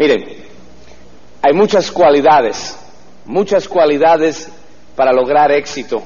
Miren, 0.00 0.24
hay 1.42 1.52
muchas 1.52 1.90
cualidades, 1.90 2.74
muchas 3.26 3.68
cualidades 3.68 4.48
para 4.96 5.12
lograr 5.12 5.52
éxito, 5.52 6.02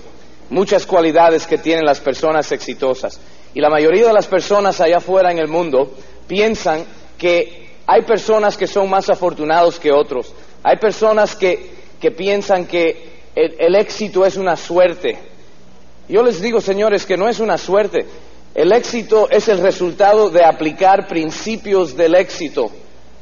muchas 0.50 0.84
cualidades 0.84 1.46
que 1.46 1.58
tienen 1.58 1.84
las 1.84 2.00
personas 2.00 2.50
exitosas. 2.50 3.20
Y 3.54 3.60
la 3.60 3.70
mayoría 3.70 4.08
de 4.08 4.12
las 4.12 4.26
personas 4.26 4.80
allá 4.80 4.96
afuera 4.96 5.30
en 5.30 5.38
el 5.38 5.46
mundo 5.46 5.92
piensan 6.26 6.84
que 7.16 7.68
hay 7.86 8.02
personas 8.02 8.56
que 8.56 8.66
son 8.66 8.90
más 8.90 9.08
afortunados 9.10 9.78
que 9.78 9.92
otros, 9.92 10.34
hay 10.64 10.76
personas 10.78 11.36
que, 11.36 11.70
que 12.00 12.10
piensan 12.10 12.66
que 12.66 13.20
el, 13.32 13.54
el 13.60 13.76
éxito 13.76 14.26
es 14.26 14.36
una 14.36 14.56
suerte. 14.56 15.20
Yo 16.08 16.24
les 16.24 16.40
digo, 16.40 16.60
señores, 16.60 17.06
que 17.06 17.16
no 17.16 17.28
es 17.28 17.38
una 17.38 17.58
suerte. 17.58 18.04
El 18.56 18.72
éxito 18.72 19.30
es 19.30 19.46
el 19.46 19.58
resultado 19.58 20.30
de 20.30 20.44
aplicar 20.44 21.06
principios 21.06 21.96
del 21.96 22.16
éxito 22.16 22.72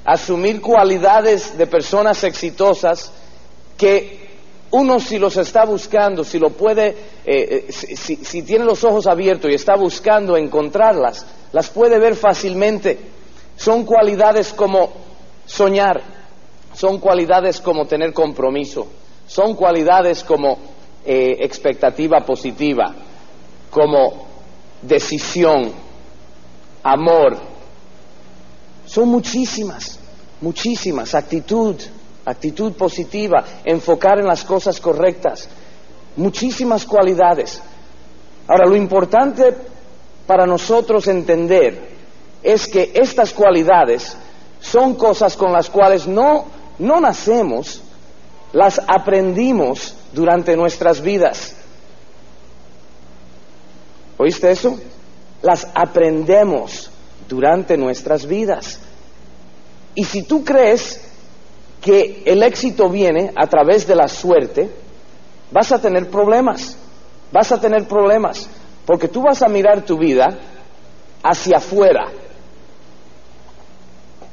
asumir 0.05 0.61
cualidades 0.61 1.57
de 1.57 1.67
personas 1.67 2.25
exitosas 2.25 3.13
que 3.77 4.23
uno 4.73 5.01
si 5.01 5.19
los 5.19 5.37
está 5.37 5.65
buscando, 5.65 6.25
si 6.25 6.39
lo 6.39 6.51
puede, 6.51 6.89
eh, 7.27 7.67
eh, 7.69 7.73
si, 7.73 8.43
tiene 8.43 8.65
los 8.65 8.83
ojos 8.85 9.07
abiertos 9.07 9.51
y 9.51 9.55
está 9.55 9.77
buscando 9.77 10.37
encontrarlas, 10.37 11.27
las 11.53 11.69
puede 11.69 11.99
ver 11.99 12.17
fácilmente. 12.17 12.99
Son 13.57 13.85
cualidades 13.85 14.53
como 14.55 14.93
soñar, 15.45 16.01
son 16.75 16.99
cualidades 16.99 17.61
como 17.61 17.87
tener 17.87 18.15
compromiso, 18.15 18.89
son 19.27 19.55
cualidades 19.55 20.25
como 20.25 20.59
eh, 21.05 21.37
expectativa 21.41 22.21
positiva, 22.25 22.95
como 23.71 24.27
decisión, 24.81 25.71
amor, 26.83 27.52
son 28.93 29.09
muchísimas, 29.09 29.99
muchísimas. 30.43 31.15
Actitud, 31.15 31.77
actitud 32.27 32.75
positiva, 32.75 33.43
enfocar 33.65 34.19
en 34.19 34.27
las 34.27 34.45
cosas 34.45 34.79
correctas, 34.81 35.49
muchísimas 36.15 36.85
cualidades. 36.85 37.63
Ahora, 38.47 38.67
lo 38.67 38.77
importante 38.77 39.57
para 40.27 40.45
nosotros 40.45 41.09
entender 41.09 41.91
es 42.43 42.67
que 42.67 42.93
estas 42.95 43.33
cualidades 43.33 44.15
son 44.61 44.95
cosas 44.95 45.39
con 45.39 45.53
las 45.53 45.71
cuales 45.71 46.07
no, 46.07 46.45
no 46.79 47.01
nacemos, 47.01 47.81
las 48.53 48.79
aprendimos 48.87 49.95
durante 50.13 50.55
nuestras 50.55 51.01
vidas. 51.01 51.55
¿Oíste 54.19 54.51
eso? 54.51 54.79
Las 55.41 55.67
aprendemos 55.75 56.92
durante 57.33 57.79
nuestras 57.79 58.27
vidas. 58.27 58.79
Y 59.95 60.05
si 60.05 60.23
tú 60.25 60.45
crees 60.45 61.01
que 61.81 62.23
el 62.27 62.43
éxito 62.43 62.91
viene 62.91 63.33
a 63.35 63.47
través 63.47 63.87
de 63.87 63.97
la 63.97 64.07
suerte, 64.07 64.69
vas 65.51 65.73
a 65.73 65.81
tener 65.81 66.11
problemas, 66.11 66.77
vas 67.33 67.51
a 67.51 67.59
tener 67.59 67.89
problemas, 67.89 68.47
porque 68.85 69.09
tú 69.09 69.23
vas 69.23 69.43
a 69.43 69.49
mirar 69.49 69.81
tu 69.81 69.97
vida 69.97 70.29
hacia 71.23 71.57
afuera, 71.57 72.13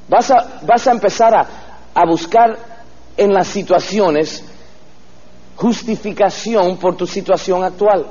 vas 0.09 0.29
a, 0.31 0.59
vas 0.63 0.85
a 0.85 0.91
empezar 0.91 1.33
a, 1.33 1.47
a 1.93 2.05
buscar 2.05 2.57
en 3.15 3.33
las 3.33 3.47
situaciones 3.47 4.43
justificación 5.55 6.75
por 6.75 6.97
tu 6.97 7.07
situación 7.07 7.63
actual. 7.63 8.05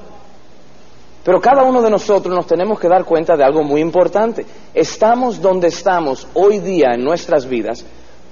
Pero 1.29 1.43
cada 1.43 1.63
uno 1.63 1.83
de 1.83 1.91
nosotros 1.91 2.35
nos 2.35 2.47
tenemos 2.47 2.81
que 2.81 2.89
dar 2.89 3.05
cuenta 3.05 3.37
de 3.37 3.45
algo 3.45 3.63
muy 3.63 3.83
importante. 3.83 4.47
Estamos 4.73 5.43
donde 5.43 5.69
estamos 5.69 6.27
hoy 6.33 6.59
día 6.59 6.95
en 6.95 7.05
nuestras 7.05 7.47
vidas 7.47 7.85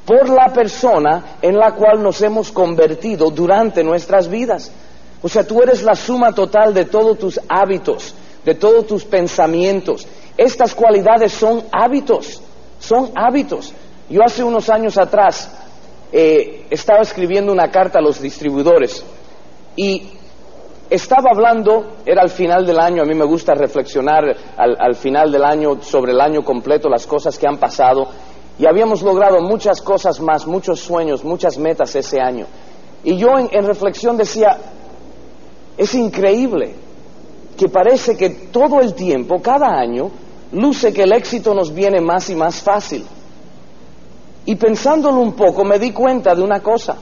por 0.07 0.31
la 0.31 0.47
persona 0.47 1.37
en 1.43 1.59
la 1.59 1.73
cual 1.73 2.03
nos 2.03 2.23
hemos 2.23 2.51
convertido 2.51 3.29
durante 3.29 3.85
nuestras 3.85 4.29
vidas. 4.29 4.73
O 5.21 5.29
sea, 5.29 5.47
tú 5.47 5.61
eres 5.61 5.83
la 5.83 5.95
suma 5.95 6.35
total 6.35 6.73
de 6.73 6.87
todos 6.87 7.19
tus 7.19 7.39
hábitos, 7.51 8.15
de 8.43 8.55
todos 8.55 8.87
tus 8.87 9.05
pensamientos. 9.05 10.09
Estas 10.35 10.75
cualidades 10.75 11.33
son 11.33 11.65
hábitos, 11.71 12.41
son 12.81 13.11
hábitos. 13.15 13.75
Yo 14.09 14.23
hace 14.25 14.43
unos 14.43 14.71
años 14.71 14.97
atrás 14.97 15.51
eh, 16.11 16.65
estaba 16.71 17.03
escribiendo 17.03 17.53
una 17.53 17.71
carta 17.71 17.99
a 17.99 18.03
los 18.03 18.23
distribuidores 18.23 19.05
y 19.77 20.16
estaba 20.91 21.31
hablando, 21.33 21.97
era 22.05 22.23
al 22.23 22.31
final 22.31 22.65
del 22.65 22.79
año, 22.79 23.03
a 23.03 23.05
mí 23.05 23.15
me 23.15 23.25
gusta 23.25 23.55
reflexionar 23.55 24.25
al, 24.57 24.95
final 24.95 25.33
del 25.33 25.45
año 25.45 25.83
sobre 25.83 26.13
el 26.13 26.21
año 26.21 26.45
completo, 26.45 26.89
las 26.89 27.07
cosas 27.07 27.39
que 27.39 27.47
han 27.47 27.59
pasado, 27.59 28.07
y 28.59 28.67
habíamos 28.67 29.03
logrado 29.03 29.41
muchas 29.41 29.83
cosas 29.83 30.21
más, 30.21 30.47
muchos 30.47 30.81
sueños, 30.81 31.25
muchas 31.25 31.59
metas 31.59 31.95
ese 31.97 32.21
año. 32.21 32.47
Y 33.05 33.17
yo 33.17 33.37
en, 33.39 33.49
en 33.53 33.67
reflexión 33.67 34.17
decía, 34.17 34.57
es 35.77 35.95
increíble 35.95 36.75
que 37.57 37.69
parece 37.69 38.17
que 38.17 38.31
todo 38.31 38.81
el 38.81 38.95
tiempo, 38.95 39.43
cada 39.43 39.79
año, 39.79 40.11
luce 40.53 40.93
que 40.93 41.03
el 41.03 41.13
éxito 41.13 41.55
nos 41.55 41.73
viene 41.75 42.01
más 42.01 42.31
y 42.31 42.35
más 42.35 42.63
fácil. 42.63 43.05
Y 44.45 44.55
pensándolo 44.55 45.21
un 45.21 45.33
poco 45.33 45.65
me 45.65 45.79
di 45.79 45.93
cuenta 45.93 46.35
de 46.35 46.43
una 46.43 46.61
cosa 46.61 46.97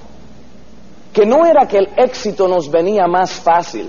que 1.15 1.25
no 1.25 1.47
era 1.47 1.67
que 1.69 1.79
el 1.79 1.89
éxito 1.97 2.49
nos 2.49 2.69
venía 2.69 3.07
más 3.07 3.31
fácil, 3.35 3.89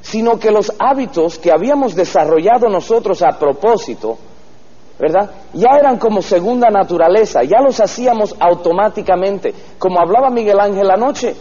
sino 0.00 0.38
que 0.38 0.52
los 0.52 0.72
hábitos 0.78 1.36
que 1.38 1.50
habíamos 1.50 1.96
desarrollado 1.96 2.68
nosotros 2.68 3.20
a 3.20 3.36
propósito, 3.36 4.16
¿verdad? 4.96 5.28
Ya 5.52 5.70
eran 5.76 5.98
como 5.98 6.22
segunda 6.22 6.70
naturaleza, 6.70 7.42
ya 7.42 7.60
los 7.60 7.80
hacíamos 7.80 8.36
automáticamente, 8.38 9.52
como 9.76 10.00
hablaba 10.00 10.30
Miguel 10.30 10.60
Ángel 10.60 10.88
anoche, 10.88 11.34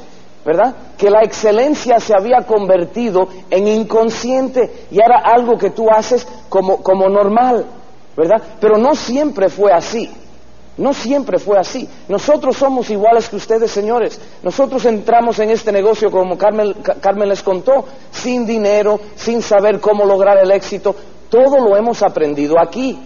¿verdad? 0.44 0.74
Que 0.98 1.12
la 1.12 1.22
excelencia 1.22 2.00
se 2.00 2.16
había 2.16 2.42
convertido 2.48 3.28
en 3.52 3.68
inconsciente 3.68 4.88
y 4.90 4.98
era 4.98 5.20
algo 5.24 5.56
que 5.56 5.70
tú 5.70 5.88
haces 5.88 6.28
como, 6.50 6.82
como 6.82 7.08
normal, 7.10 7.64
¿verdad? 8.18 8.42
Pero 8.60 8.80
no 8.80 8.96
siempre 8.96 9.50
fue 9.50 9.72
así. 9.72 10.10
No 10.82 10.96
siempre 10.96 11.38
fue 11.38 11.60
así. 11.60 11.88
Nosotros 12.08 12.58
somos 12.58 12.90
iguales 12.90 13.30
que 13.30 13.36
ustedes, 13.36 13.70
señores. 13.70 14.20
Nosotros 14.42 14.84
entramos 14.86 15.38
en 15.38 15.52
este 15.52 15.72
negocio, 15.72 16.10
como 16.10 16.36
Carmen, 16.36 16.74
Carmen, 17.00 17.30
les 17.30 17.44
contó, 17.44 17.86
sin 18.10 18.48
dinero, 18.48 19.00
sin 19.16 19.44
saber 19.44 19.80
cómo 19.80 20.06
lograr 20.06 20.40
el 20.40 20.50
éxito. 20.50 20.96
Todo 21.30 21.60
lo 21.60 21.78
hemos 21.78 22.02
aprendido 22.02 22.56
aquí. 22.60 22.98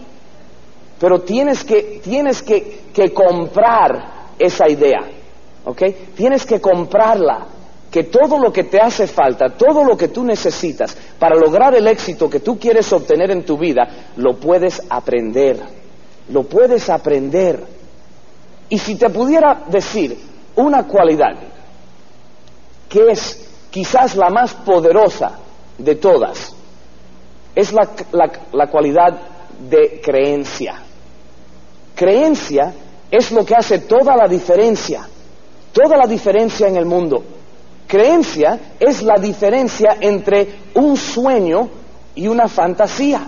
Pero 0.98 1.20
tienes 1.20 1.64
que, 1.64 2.00
tienes 2.02 2.42
que, 2.42 2.84
que 2.94 3.12
comprar 3.12 4.30
esa 4.38 4.70
idea. 4.70 5.04
¿Ok? 5.66 5.82
Tienes 6.16 6.46
que 6.46 6.62
comprarla. 6.62 7.46
Que 7.90 8.04
todo 8.04 8.38
lo 8.38 8.50
que 8.50 8.64
te 8.64 8.80
hace 8.80 9.06
falta, 9.06 9.50
todo 9.50 9.84
lo 9.84 9.98
que 9.98 10.08
tú 10.08 10.24
necesitas 10.24 10.96
para 11.18 11.36
lograr 11.36 11.74
el 11.74 11.86
éxito 11.88 12.30
que 12.30 12.40
tú 12.40 12.58
quieres 12.58 12.90
obtener 12.90 13.30
en 13.30 13.44
tu 13.44 13.58
vida, 13.58 14.12
lo 14.16 14.36
puedes 14.40 14.80
aprender 14.88 15.76
lo 16.28 16.44
puedes 16.44 16.88
aprender. 16.90 17.75
Y 18.68 18.78
si 18.78 18.96
te 18.96 19.10
pudiera 19.10 19.64
decir 19.68 20.18
una 20.56 20.84
cualidad 20.84 21.36
que 22.88 23.10
es 23.10 23.48
quizás 23.70 24.16
la 24.16 24.30
más 24.30 24.54
poderosa 24.54 25.32
de 25.78 25.96
todas, 25.96 26.54
es 27.54 27.72
la, 27.72 27.88
la, 28.52 28.66
cualidad 28.68 29.18
de 29.68 30.00
creencia. 30.02 30.76
Creencia 31.94 32.74
es 33.10 33.32
lo 33.32 33.44
que 33.44 33.54
hace 33.54 33.80
toda 33.80 34.16
la 34.16 34.28
diferencia, 34.28 35.08
toda 35.72 35.96
la 35.96 36.06
diferencia 36.06 36.68
en 36.68 36.76
el 36.76 36.84
mundo. 36.84 37.24
Creencia 37.86 38.58
es 38.78 39.02
la 39.02 39.18
diferencia 39.18 39.96
entre 40.00 40.48
un 40.74 40.96
sueño 40.96 41.68
y 42.14 42.26
una 42.28 42.48
fantasía. 42.48 43.26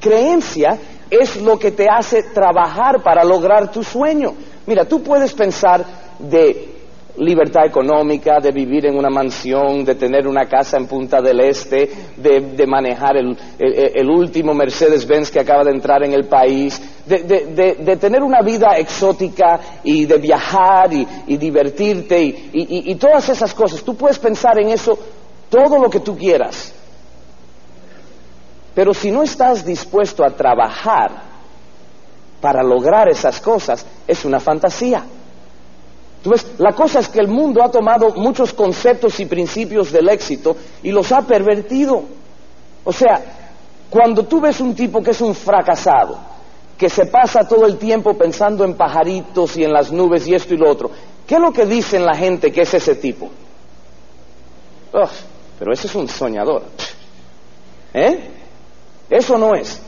Creencia 0.00 0.78
es 1.10 1.40
lo 1.40 1.58
que 1.58 1.72
te 1.72 1.86
hace 1.88 2.22
trabajar 2.34 3.02
para 3.02 3.24
lograr 3.24 3.70
tu 3.70 3.82
sueño. 3.82 4.34
Mira, 4.66 4.84
tú 4.84 5.02
puedes 5.02 5.32
pensar 5.32 5.84
de 6.18 6.76
libertad 7.18 7.64
económica, 7.64 8.40
de 8.40 8.52
vivir 8.52 8.86
en 8.86 8.96
una 8.96 9.08
mansión, 9.08 9.84
de 9.84 9.94
tener 9.94 10.26
una 10.26 10.46
casa 10.46 10.76
en 10.76 10.86
Punta 10.86 11.20
del 11.22 11.40
Este, 11.40 11.88
de, 12.16 12.66
manejar 12.66 13.16
el, 13.16 14.10
último 14.10 14.52
Mercedes-Benz 14.52 15.30
que 15.30 15.40
acaba 15.40 15.64
de 15.64 15.70
entrar 15.70 16.04
en 16.04 16.12
el 16.12 16.26
país, 16.26 16.80
de, 17.06 17.96
tener 17.98 18.22
una 18.22 18.42
vida 18.42 18.76
exótica 18.76 19.60
y 19.82 20.04
de 20.04 20.18
viajar 20.18 20.92
y, 20.92 21.36
divertirte 21.36 22.20
y 22.52 22.94
todas 22.96 23.28
esas 23.28 23.54
cosas. 23.54 23.82
Tú 23.82 23.96
puedes 23.96 24.18
pensar 24.18 24.58
en 24.58 24.68
eso 24.68 24.98
todo 25.48 25.78
lo 25.78 25.88
que 25.88 26.00
tú 26.00 26.16
quieras. 26.16 26.74
Pero 28.76 28.92
si 28.92 29.10
no 29.10 29.22
estás 29.22 29.64
dispuesto 29.64 30.22
a 30.22 30.36
trabajar 30.36 31.10
para 32.42 32.62
lograr 32.62 33.08
esas 33.08 33.40
cosas, 33.40 33.86
es 34.06 34.22
una 34.26 34.38
fantasía. 34.38 35.02
La 36.58 36.74
cosa 36.74 36.98
es 36.98 37.08
que 37.08 37.20
el 37.20 37.28
mundo 37.28 37.62
ha 37.64 37.70
tomado 37.70 38.10
muchos 38.16 38.52
conceptos 38.52 39.18
y 39.18 39.24
principios 39.24 39.90
del 39.90 40.10
éxito 40.10 40.54
y 40.82 40.90
los 40.90 41.10
ha 41.10 41.22
pervertido. 41.22 42.02
O 42.84 42.92
sea, 42.92 43.24
cuando 43.88 44.24
tú 44.24 44.42
ves 44.42 44.60
un 44.60 44.74
tipo 44.74 45.02
que 45.02 45.12
es 45.12 45.22
un 45.22 45.34
fracasado, 45.34 46.18
que 46.76 46.90
se 46.90 47.06
pasa 47.06 47.48
todo 47.48 47.64
el 47.64 47.78
tiempo 47.78 48.12
pensando 48.12 48.62
en 48.62 48.74
pajaritos 48.74 49.56
y 49.56 49.64
en 49.64 49.72
las 49.72 49.90
nubes 49.90 50.28
y 50.28 50.34
esto 50.34 50.52
y 50.52 50.58
lo 50.58 50.70
otro, 50.70 50.90
¿qué 51.26 51.36
es 51.36 51.40
lo 51.40 51.50
que 51.50 51.64
dicen 51.64 52.04
la 52.04 52.14
gente 52.14 52.52
que 52.52 52.60
es 52.60 52.74
ese 52.74 52.96
tipo? 52.96 53.30
pero 55.58 55.72
ese 55.72 55.86
es 55.86 55.94
un 55.94 56.08
soñador. 56.08 56.62
¿Eh? 57.94 58.35
Eso 59.08 59.38
no 59.38 59.54
es. 59.54 59.80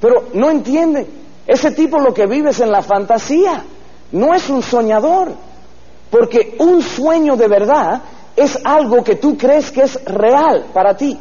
Pero 0.00 0.28
no 0.34 0.50
entiende. 0.50 1.06
Ese 1.46 1.70
tipo 1.72 1.98
lo 1.98 2.14
que 2.14 2.26
vive 2.26 2.50
es 2.50 2.60
en 2.60 2.70
la 2.70 2.82
fantasía 2.82 3.64
no 4.12 4.34
es 4.34 4.48
un 4.48 4.62
soñador, 4.62 5.32
porque 6.10 6.56
un 6.58 6.82
sueño 6.82 7.36
de 7.36 7.48
verdad 7.48 8.02
es 8.36 8.58
algo 8.64 9.04
que 9.04 9.16
tú 9.16 9.36
crees 9.36 9.70
que 9.70 9.82
es 9.82 10.02
real 10.04 10.66
para 10.72 10.96
ti. 10.96 11.18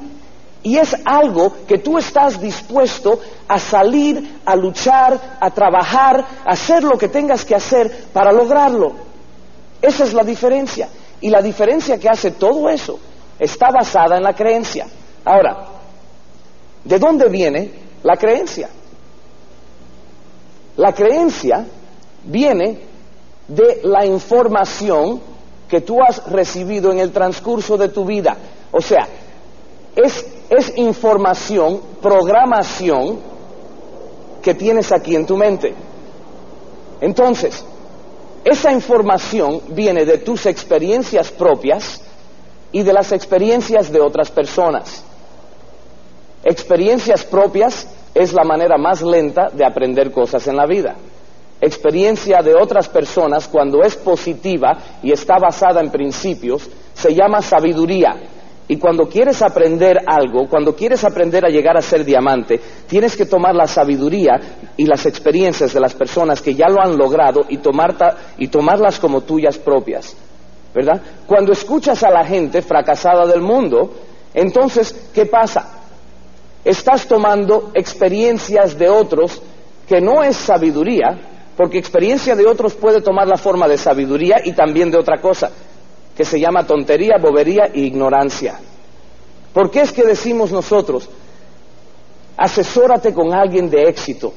Y 0.63 0.77
es 0.77 0.95
algo 1.05 1.53
que 1.67 1.77
tú 1.77 1.97
estás 1.97 2.41
dispuesto 2.41 3.19
a 3.47 3.57
salir, 3.57 4.39
a 4.45 4.55
luchar, 4.55 5.37
a 5.39 5.49
trabajar, 5.51 6.25
a 6.45 6.51
hacer 6.51 6.83
lo 6.83 6.97
que 6.97 7.07
tengas 7.07 7.45
que 7.45 7.55
hacer 7.55 8.07
para 8.11 8.31
lograrlo. 8.31 8.93
Esa 9.81 10.03
es 10.03 10.13
la 10.13 10.23
diferencia. 10.23 10.89
Y 11.21 11.29
la 11.29 11.41
diferencia 11.41 11.97
que 11.97 12.09
hace 12.09 12.31
todo 12.31 12.69
eso 12.69 12.99
está 13.39 13.69
basada 13.71 14.17
en 14.17 14.23
la 14.23 14.33
creencia. 14.33 14.87
Ahora, 15.23 15.76
¿de 16.87 16.99
dónde 16.99 17.27
viene 17.29 17.71
la 18.03 18.15
creencia? 18.15 18.69
La 20.77 20.93
creencia 20.93 21.65
viene 22.23 22.79
de 23.47 23.81
la 23.83 24.05
información 24.05 25.21
que 25.67 25.81
tú 25.81 26.01
has 26.01 26.29
recibido 26.31 26.91
en 26.91 26.99
el 26.99 27.11
transcurso 27.11 27.77
de 27.77 27.89
tu 27.89 28.05
vida. 28.05 28.37
O 28.71 28.81
sea, 28.81 29.07
es, 29.95 30.25
información, 30.77 31.81
programación 32.01 33.19
que 34.41 34.53
tienes 34.53 34.91
aquí 34.91 35.15
en 35.15 35.25
tu 35.25 35.35
mente. 35.35 35.73
Entonces, 37.01 37.63
esa 38.43 38.71
información 38.71 39.61
viene 39.69 40.05
de 40.05 40.19
tus 40.19 40.45
experiencias 40.45 41.31
propias 41.31 42.01
y 42.71 42.83
de 42.83 42.93
las 42.93 43.11
experiencias 43.11 43.91
de 43.91 43.99
otras 43.99 44.31
personas. 44.31 45.03
Experiencias 46.43 47.25
propias 47.25 47.87
es 48.13 48.33
la 48.33 48.43
manera 48.43 48.77
más 48.77 49.01
lenta 49.01 49.47
de 49.53 49.65
aprender 49.65 50.11
cosas 50.11 50.47
en 50.47 50.55
la 50.55 50.65
vida 50.65 50.95
experiencia 51.61 52.41
de 52.41 52.55
otras 52.55 52.87
personas, 52.87 53.47
cuando 53.47 53.81
es 53.81 53.95
positiva 53.95 54.77
y 55.01 55.11
está 55.11 55.37
basada 55.39 55.81
en 55.81 55.89
principios, 55.89 56.69
se 56.93 57.13
llama 57.13 57.41
sabiduría. 57.41 58.15
Y 58.69 58.77
cuando 58.77 59.07
quieres 59.07 59.41
aprender 59.41 59.97
algo, 60.05 60.47
cuando 60.49 60.75
quieres 60.75 61.03
aprender 61.05 61.45
a 61.45 61.49
llegar 61.49 61.77
a 61.77 61.81
ser 61.81 62.03
diamante, 62.03 62.59
tienes 62.85 63.15
que 63.15 63.25
tomar 63.25 63.55
la 63.55 63.65
sabiduría 63.65 64.33
y 64.75 64.85
las 64.85 65.05
experiencias 65.05 65.73
de 65.73 65.79
las 65.79 65.93
personas 65.93 66.41
que 66.41 66.53
ya 66.53 66.67
lo 66.67 66.81
han 66.81 66.97
logrado 66.97 67.45
y, 67.47 67.59
y 68.37 68.47
tomarlas 68.49 68.99
como 68.99 69.21
tuyas 69.21 69.57
propias. 69.57 70.15
¿Verdad? 70.75 71.01
Cuando 71.25 71.53
escuchas 71.53 72.03
a 72.03 72.11
la 72.11 72.25
gente 72.25 72.61
fracasada 72.61 73.25
del 73.25 73.41
mundo, 73.41 73.89
entonces, 74.33 75.09
¿qué 75.13 75.25
pasa? 75.25 75.76
Estás 76.67 77.07
tomando 77.07 77.71
experiencias 77.73 78.77
de 78.77 78.89
otros 78.89 79.41
que 79.87 80.01
no 80.01 80.21
es 80.21 80.35
sabiduría, 80.35 81.17
porque 81.55 81.77
experiencia 81.77 82.35
de 82.35 82.45
otros 82.45 82.73
puede 82.73 82.99
tomar 82.99 83.25
la 83.25 83.37
forma 83.37 83.69
de 83.69 83.77
sabiduría 83.77 84.41
y 84.43 84.51
también 84.51 84.91
de 84.91 84.97
otra 84.97 85.21
cosa, 85.21 85.49
que 86.13 86.25
se 86.25 86.41
llama 86.41 86.67
tontería, 86.67 87.15
bobería 87.21 87.67
e 87.73 87.79
ignorancia. 87.79 88.59
¿Por 89.53 89.71
qué 89.71 89.79
es 89.79 89.93
que 89.93 90.03
decimos 90.03 90.51
nosotros, 90.51 91.07
asesórate 92.35 93.13
con 93.13 93.33
alguien 93.33 93.69
de 93.69 93.87
éxito? 93.87 94.33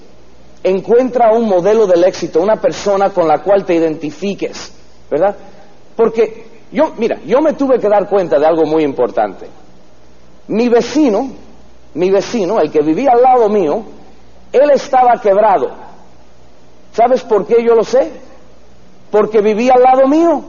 Encuentra 0.62 1.32
un 1.32 1.48
modelo 1.48 1.84
del 1.84 2.04
éxito, 2.04 2.40
una 2.40 2.60
persona 2.60 3.10
con 3.10 3.26
la 3.26 3.42
cual 3.42 3.64
te 3.64 3.74
identifiques, 3.74 4.72
¿verdad? 5.10 5.34
Porque 5.96 6.44
yo, 6.70 6.92
mira, 6.96 7.18
yo 7.26 7.40
me 7.40 7.54
tuve 7.54 7.80
que 7.80 7.88
dar 7.88 8.08
cuenta 8.08 8.38
de 8.38 8.46
algo 8.46 8.66
muy 8.66 8.84
importante. 8.84 9.48
Mi 10.46 10.68
vecino, 10.68 11.49
mi 11.94 12.10
vecino, 12.10 12.60
el 12.60 12.70
que 12.70 12.80
vivía 12.80 13.12
al 13.12 13.22
lado 13.22 13.48
mío, 13.48 13.82
él 14.52 14.70
estaba 14.70 15.20
quebrado 15.20 15.90
¿Sabes 16.92 17.22
por 17.22 17.46
qué 17.46 17.62
yo 17.64 17.74
lo 17.74 17.84
sé? 17.84 18.10
Porque 19.10 19.40
vivía 19.40 19.74
al 19.74 19.82
lado 19.82 20.08
mío. 20.08 20.42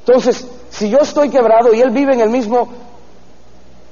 Entonces, 0.00 0.46
si 0.70 0.88
yo 0.88 0.98
estoy 0.98 1.30
quebrado 1.30 1.74
y 1.74 1.80
él 1.80 1.90
vive 1.90 2.14
en 2.14 2.20
el 2.20 2.30
mismo, 2.30 2.68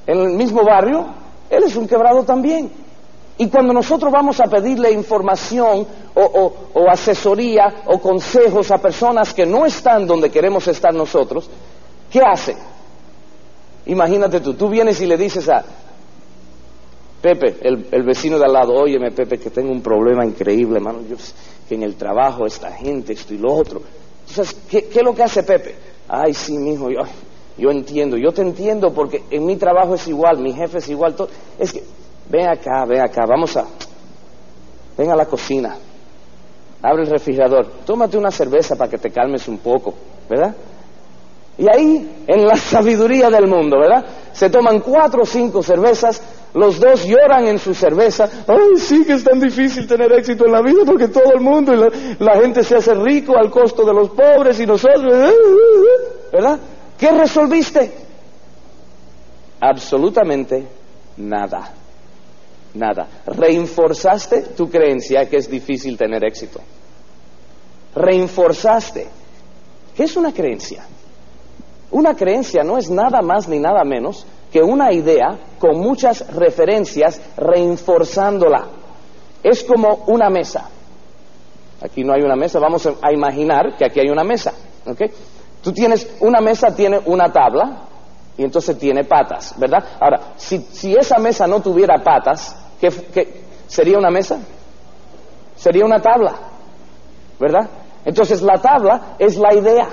en 0.07 0.21
el 0.21 0.31
mismo 0.31 0.65
barrio, 0.65 1.07
él 1.51 1.65
es 1.65 1.77
un 1.77 1.87
quebrado 1.87 2.25
también. 2.25 2.71
Y 3.37 3.49
cuando 3.49 3.73
nosotros 3.73 4.13
vamos 4.13 4.41
a 4.41 4.45
pedirle 4.45 4.93
información 4.93 5.87
o, 6.15 6.53
o, 6.75 6.89
asesoría 6.89 7.83
o 7.87 7.99
consejos 7.99 8.71
a 8.71 8.79
personas 8.79 9.35
que 9.35 9.45
no 9.45 9.67
están 9.67 10.07
donde 10.07 10.31
queremos 10.31 10.69
estar 10.69 10.95
nosotros, 10.95 11.51
¿qué 12.11 12.21
hace? 12.21 12.57
Imagínate 13.87 14.41
tú, 14.41 14.55
tú 14.55 14.69
vienes 14.69 15.01
y 15.01 15.07
le 15.07 15.17
dices 15.17 15.49
a, 15.49 15.65
Pepe, 17.25 17.57
el, 17.63 18.03
vecino 18.03 18.39
de 18.39 18.45
al 18.45 18.53
lado, 18.53 18.75
óyeme 18.75 19.11
Pepe, 19.11 19.39
que 19.39 19.49
tengo 19.49 19.73
un 19.73 19.81
problema 19.81 20.27
increíble, 20.27 20.77
hermano, 20.77 21.01
yo, 21.09 21.17
que 21.67 21.75
en 21.75 21.83
el 21.83 21.97
trabajo 21.97 22.45
esta 22.45 22.71
gente, 22.73 23.15
esto 23.15 23.33
y 23.33 23.39
lo 23.39 23.51
otro. 23.51 23.81
Entonces, 24.29 24.55
¿qué, 24.69 24.89
¿qué, 24.89 24.99
es 24.99 25.05
lo 25.05 25.15
que 25.15 25.23
hace 25.23 25.43
Pepe? 25.43 25.75
Ay, 26.07 26.35
sí, 26.35 26.59
mijo, 26.59 26.91
yo, 26.91 27.01
yo 27.57 27.71
entiendo, 27.71 28.19
yo 28.19 28.31
te 28.31 28.43
entiendo 28.43 28.93
porque 28.93 29.23
en 29.31 29.47
mi 29.47 29.57
trabajo 29.57 29.95
es 29.95 30.07
igual, 30.07 30.39
mi 30.41 30.53
jefe 30.53 30.77
es 30.77 30.89
igual, 30.91 31.17
todo. 31.17 31.31
es 31.59 31.73
que, 31.73 31.83
ven 32.29 32.47
acá, 32.47 32.85
ven 32.85 33.01
acá, 33.01 33.25
vamos 33.27 33.57
a, 33.57 33.65
ven 34.99 35.11
a 35.11 35.17
la 35.17 35.25
cocina, 35.25 35.79
abre 36.83 37.05
el 37.05 37.11
refrigerador, 37.11 37.67
tómate 37.87 38.19
una 38.19 38.31
cerveza 38.31 38.77
para 38.77 38.91
que 38.91 38.99
te 38.99 39.11
calmes 39.11 39.49
un 39.49 39.57
poco, 39.57 39.95
¿verdad? 40.29 40.55
Y 41.57 41.69
ahí, 41.69 42.25
en 42.27 42.47
la 42.47 42.57
sabiduría 42.57 43.31
del 43.31 43.47
mundo, 43.47 43.79
¿verdad? 43.79 44.05
Se 44.33 44.51
toman 44.51 44.81
cuatro 44.81 45.23
o 45.23 45.27
cinco 45.27 45.63
cervezas, 45.63 46.21
los 46.55 46.81
dos 46.81 47.05
lloran 47.05 47.47
en 47.47 47.59
su 47.59 47.75
cerveza. 47.75 48.29
Ay, 48.47 48.77
sí 48.79 49.05
que 49.05 49.15
es 49.15 49.25
tan 49.25 49.39
difícil 49.39 49.87
tener 49.87 50.13
éxito 50.13 50.47
en 50.47 50.53
la 50.53 50.63
vida 50.63 50.83
porque 50.85 51.09
todo 51.09 51.33
el 51.33 51.41
mundo 51.41 51.73
y 51.75 52.25
la, 52.25 52.41
gente 52.41 52.65
se 52.65 52.77
hace 52.77 52.95
rico 52.95 53.37
al 53.37 53.51
costo 53.51 53.85
de 53.85 53.93
los 53.93 54.11
pobres 54.11 54.59
y 54.59 54.67
nosotros, 54.67 55.13
eh, 55.13 55.29
eh, 55.29 55.31
eh, 55.31 56.29
¿verdad? 56.33 56.59
¿Qué 56.99 57.11
resolviste? 57.11 57.93
Absolutamente 59.61 60.67
nada. 61.17 61.73
Nada. 62.75 63.09
Reinforzaste 63.27 64.43
tu 64.57 64.69
creencia 64.69 65.29
que 65.29 65.37
es 65.37 65.49
difícil 65.49 65.97
tener 65.97 66.25
éxito. 66.25 66.61
Reinforzaste. 67.95 69.07
¿Qué 69.95 70.05
es 70.05 70.17
una 70.17 70.33
creencia? 70.33 70.85
Una 71.95 72.17
creencia 72.17 72.65
no 72.65 72.77
es 72.77 72.91
nada 72.91 73.23
más 73.23 73.47
ni 73.47 73.61
nada 73.61 73.85
menos 73.85 74.27
que 74.51 74.61
una 74.61 74.93
idea 74.93 75.39
con 75.61 75.79
muchas 75.79 76.27
referencias 76.35 77.21
reforzándola. 77.37 78.65
Es 79.45 79.63
como 79.63 80.03
una 80.09 80.29
mesa. 80.29 80.69
Aquí 81.81 82.03
no 82.03 82.13
hay 82.13 82.23
una 82.23 82.35
mesa, 82.35 82.59
vamos 82.59 82.85
a 83.01 83.13
imaginar 83.13 83.77
que 83.77 83.85
aquí 83.85 84.01
hay 84.01 84.09
una 84.11 84.25
mesa. 84.25 84.53
¿okay? 84.85 85.09
Tú 85.63 85.73
tienes 85.73 86.17
una 86.19 86.41
mesa, 86.41 86.75
tiene 86.75 87.01
una 87.07 87.33
tabla 87.33 87.83
y 88.37 88.43
entonces 88.43 88.77
tiene 88.77 89.05
patas, 89.05 89.55
¿verdad? 89.57 89.85
Ahora, 90.01 90.33
si, 90.37 90.97
esa 90.97 91.19
mesa 91.19 91.47
no 91.47 91.61
tuviera 91.61 92.03
patas, 92.03 92.57
¿qué, 92.81 92.91
¿qué, 92.91 93.43
sería 93.69 93.99
una 93.99 94.11
mesa? 94.11 94.41
Sería 95.55 95.85
una 95.85 96.01
tabla, 96.01 96.35
¿verdad? 97.39 97.71
Entonces 98.05 98.43
la 98.43 98.59
tabla 98.61 99.15
es 99.17 99.37
la 99.37 99.55
idea. 99.55 99.89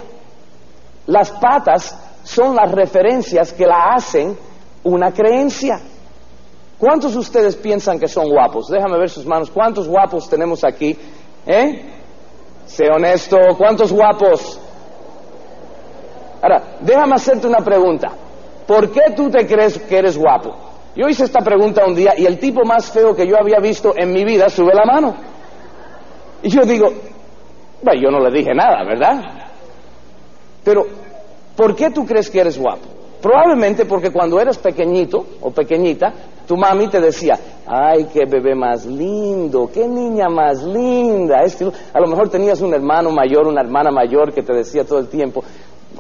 Las 1.08 1.32
patas 1.32 1.98
son 2.24 2.56
las 2.56 2.72
referencias 2.72 3.54
que 3.54 3.66
la 3.66 3.94
hacen 3.94 4.38
una 4.84 5.12
creencia. 5.12 5.80
¿Cuántos 6.78 7.14
de 7.14 7.20
ustedes 7.20 7.56
piensan 7.56 8.00
que 8.00 8.08
son 8.08 8.30
guapos? 8.30 8.68
Déjame 8.68 8.98
ver 8.98 9.10
sus 9.10 9.26
manos. 9.26 9.52
¿Cuántos 9.52 9.88
guapos 9.88 10.30
tenemos 10.30 10.64
aquí? 10.64 10.98
¿Eh? 11.46 11.86
Sé 12.66 12.86
honesto, 12.90 13.38
¿cuántos 13.58 13.92
guapos? 13.92 14.60
Ahora, 16.42 16.78
déjame 16.80 17.16
hacerte 17.16 17.48
una 17.48 17.60
pregunta. 17.60 18.12
¿Por 18.66 18.90
qué 18.92 19.14
tú 19.16 19.30
te 19.30 19.46
crees 19.46 19.78
que 19.78 19.98
eres 19.98 20.18
guapo? 20.18 20.56
Yo 20.96 21.08
hice 21.08 21.26
esta 21.26 21.40
pregunta 21.40 21.86
un 21.86 21.96
día 21.96 22.14
y 22.18 22.26
el 22.26 22.40
tipo 22.40 22.64
más 22.66 22.92
feo 22.92 23.16
que 23.16 23.28
yo 23.28 23.38
había 23.38 23.60
visto 23.60 23.94
en 23.96 24.12
mi 24.12 24.24
vida 24.24 24.50
sube 24.50 24.74
la 24.74 24.86
mano. 24.86 25.16
Y 26.42 26.50
yo 26.50 26.64
digo, 26.64 26.88
bueno, 27.84 28.02
yo 28.02 28.10
no 28.10 28.20
le 28.20 28.32
dije 28.32 28.54
nada, 28.54 28.84
¿verdad? 28.84 29.51
Pero, 30.64 30.86
¿por 31.56 31.76
qué 31.76 31.90
tú 31.90 32.06
crees 32.06 32.30
que 32.30 32.40
eres 32.40 32.58
guapo? 32.58 32.88
Probablemente 33.22 33.86
porque 33.86 34.12
cuando 34.12 34.40
eras 34.40 34.58
pequeñito 34.58 35.24
o 35.42 35.52
pequeñita, 35.52 36.12
tu 36.48 36.58
mami 36.58 36.88
te 36.88 37.00
decía, 37.00 37.40
ay, 37.68 38.08
qué 38.12 38.26
bebé 38.26 38.56
más 38.56 38.86
lindo, 38.86 39.70
qué 39.72 39.88
niña 39.88 40.28
más 40.28 40.64
linda. 40.64 41.44
a 41.94 42.00
lo 42.00 42.08
mejor 42.08 42.30
tenías 42.30 42.62
un 42.62 42.74
hermano 42.74 43.12
mayor, 43.12 43.48
una 43.48 43.62
hermana 43.62 43.92
mayor 43.92 44.34
que 44.34 44.42
te 44.42 44.54
decía 44.54 44.84
todo 44.84 45.00
el 45.00 45.08
tiempo, 45.08 45.44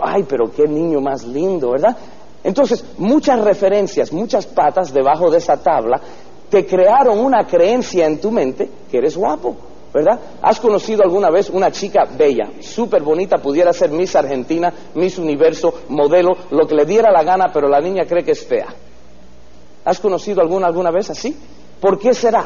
ay, 0.01 0.23
pero 0.27 0.51
qué 0.51 0.67
niño 0.67 0.99
más 0.99 1.23
lindo, 1.23 1.71
¿verdad? 1.71 1.95
Entonces, 2.43 2.83
muchas 2.97 3.39
referencias, 3.41 4.11
muchas 4.11 4.47
patas 4.47 4.91
debajo 4.91 5.29
de 5.29 5.37
esa 5.37 5.57
tabla 5.57 6.01
te 6.49 6.65
crearon 6.65 7.19
una 7.19 7.45
creencia 7.45 8.07
en 8.07 8.19
tu 8.19 8.31
mente 8.31 8.69
que 8.89 8.97
eres 8.97 9.15
guapo. 9.15 9.55
¿Verdad? 9.93 10.19
¿Has 10.41 10.59
conocido 10.59 11.03
alguna 11.03 11.29
vez 11.29 11.49
una 11.49 11.71
chica 11.71 12.05
bella, 12.17 12.49
súper 12.61 13.03
bonita, 13.03 13.37
pudiera 13.37 13.73
ser 13.73 13.91
Miss 13.91 14.15
Argentina, 14.15 14.73
Miss 14.95 15.17
Universo, 15.17 15.73
modelo, 15.89 16.31
lo 16.51 16.65
que 16.65 16.75
le 16.75 16.85
diera 16.85 17.11
la 17.11 17.23
gana, 17.23 17.51
pero 17.53 17.67
la 17.67 17.81
niña 17.81 18.05
cree 18.05 18.23
que 18.23 18.31
es 18.31 18.45
fea? 18.45 18.67
¿Has 19.83 19.99
conocido 19.99 20.41
alguna 20.41 20.67
alguna 20.67 20.91
vez 20.91 21.09
así? 21.09 21.35
¿Por 21.79 21.99
qué 21.99 22.13
será? 22.13 22.45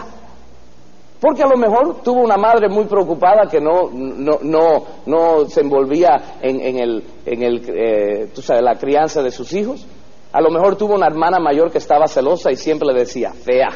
Porque 1.20 1.44
a 1.44 1.48
lo 1.48 1.58
mejor 1.58 2.02
tuvo 2.04 2.22
una 2.22 2.38
madre 2.38 2.68
muy 2.68 2.86
preocupada 2.86 3.48
que 3.50 3.60
no, 3.62 3.90
no, 3.92 4.40
no, 4.42 4.86
no 5.06 5.46
se 5.48 5.62
envolvía 5.62 6.38
en, 6.42 6.60
en 6.60 6.78
el, 6.78 7.04
en 7.26 7.44
el 7.44 7.70
eh, 7.70 8.28
tú 8.34 8.42
sabes, 8.42 8.64
la 8.64 8.76
crianza 8.76 9.22
de 9.22 9.32
sus 9.32 9.54
hijos. 9.54 9.86
A 10.32 10.42
lo 10.42 10.50
mejor 10.50 10.76
tuvo 10.76 10.96
una 10.96 11.08
hermana 11.08 11.40
mayor 11.40 11.72
que 11.72 11.78
estaba 11.78 12.08
celosa 12.08 12.52
y 12.52 12.58
siempre 12.58 12.88
le 12.88 13.00
decía, 13.00 13.32
fea, 13.32 13.70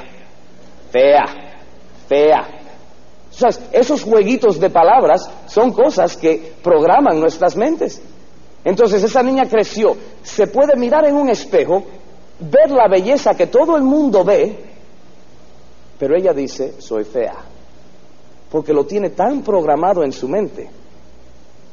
fea, 0.92 1.26
fea 2.08 2.59
esos 3.72 4.04
jueguitos 4.04 4.60
de 4.60 4.70
palabras 4.70 5.30
son 5.48 5.72
cosas 5.72 6.18
que 6.18 6.54
programan 6.62 7.20
nuestras 7.20 7.56
mentes. 7.56 8.02
Entonces 8.64 9.04
esa 9.04 9.24
niña 9.24 9.46
creció, 9.48 9.96
se 10.22 10.48
puede 10.48 10.76
mirar 10.76 11.06
en 11.06 11.16
un 11.16 11.30
espejo, 11.30 11.84
ver 12.40 12.72
la 12.72 12.88
belleza 12.88 13.36
que 13.36 13.48
todo 13.48 13.78
el 13.78 13.84
mundo 13.84 14.24
ve, 14.24 14.58
pero 15.98 16.16
ella 16.16 16.34
dice, 16.34 16.76
soy 16.80 17.04
fea, 17.04 17.36
porque 18.52 18.74
lo 18.74 18.86
tiene 18.86 19.12
tan 19.12 19.42
programado 19.42 20.04
en 20.04 20.12
su 20.12 20.28
mente, 20.28 20.70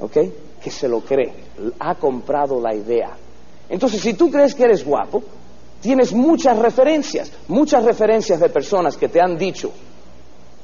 ¿ok? 0.00 0.16
Que 0.62 0.70
se 0.70 0.88
lo 0.88 1.00
cree, 1.00 1.32
ha 1.78 1.94
comprado 1.96 2.60
la 2.60 2.74
idea. 2.74 3.16
Entonces, 3.68 4.00
si 4.00 4.14
tú 4.14 4.30
crees 4.30 4.54
que 4.54 4.64
eres 4.64 4.84
guapo, 4.84 5.22
tienes 5.80 6.12
muchas 6.12 6.58
referencias, 6.58 7.32
muchas 7.48 7.84
referencias 7.84 8.40
de 8.40 8.48
personas 8.48 8.96
que 8.96 9.08
te 9.08 9.20
han 9.20 9.36
dicho, 9.36 9.72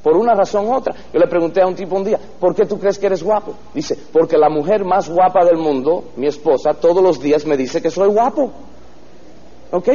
por 0.03 0.17
una 0.17 0.35
razón 0.35 0.67
u 0.67 0.75
otra. 0.75 0.95
Yo 1.13 1.19
le 1.19 1.29
pregunté 1.29 1.63
a 1.63 1.67
un 1.67 1.75
tipo 1.75 1.97
un 1.97 2.05
día, 2.05 2.19
¿por 2.41 2.55
qué 2.55 2.67
tú 2.67 2.79
crees 2.79 2.99
que 2.99 3.07
eres 3.07 3.23
guapo? 3.23 3.55
Dice, 3.73 3.97
porque 4.13 4.37
la 4.37 4.49
mujer 4.49 4.85
más 4.85 5.09
guapa 5.09 5.45
del 5.45 5.59
mundo, 5.59 6.05
mi 6.17 6.27
esposa, 6.27 6.75
todos 6.75 7.03
los 7.03 7.21
días 7.21 7.47
me 7.47 7.57
dice 7.57 7.81
que 7.81 7.91
soy 7.91 8.09
guapo. 8.09 8.51
¿Ok? 9.71 9.89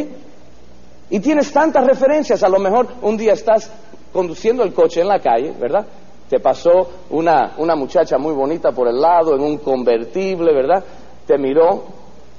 Y 1.10 1.20
tienes 1.20 1.52
tantas 1.52 1.86
referencias, 1.86 2.42
a 2.44 2.50
lo 2.50 2.60
mejor 2.60 2.88
un 3.02 3.18
día 3.18 3.34
estás 3.34 3.72
conduciendo 4.14 4.64
el 4.64 4.74
coche 4.74 5.02
en 5.02 5.08
la 5.08 5.20
calle, 5.20 5.54
¿verdad? 5.60 5.86
Te 6.30 6.40
pasó 6.40 6.90
una, 7.10 7.54
una 7.58 7.76
muchacha 7.76 8.18
muy 8.18 8.34
bonita 8.34 8.72
por 8.72 8.88
el 8.88 9.00
lado, 9.00 9.36
en 9.36 9.42
un 9.42 9.58
convertible, 9.58 10.54
¿verdad? 10.54 10.84
Te 11.26 11.38
miró, 11.38 11.84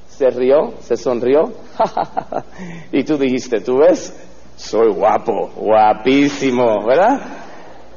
se 0.08 0.28
rió, 0.30 0.74
se 0.80 0.96
sonrió, 0.96 1.52
y 2.92 3.04
tú 3.04 3.16
dijiste, 3.16 3.60
¿tú 3.60 3.78
ves? 3.78 4.14
Soy 4.56 4.92
guapo, 4.92 5.50
guapísimo, 5.56 6.84
¿verdad? 6.84 7.47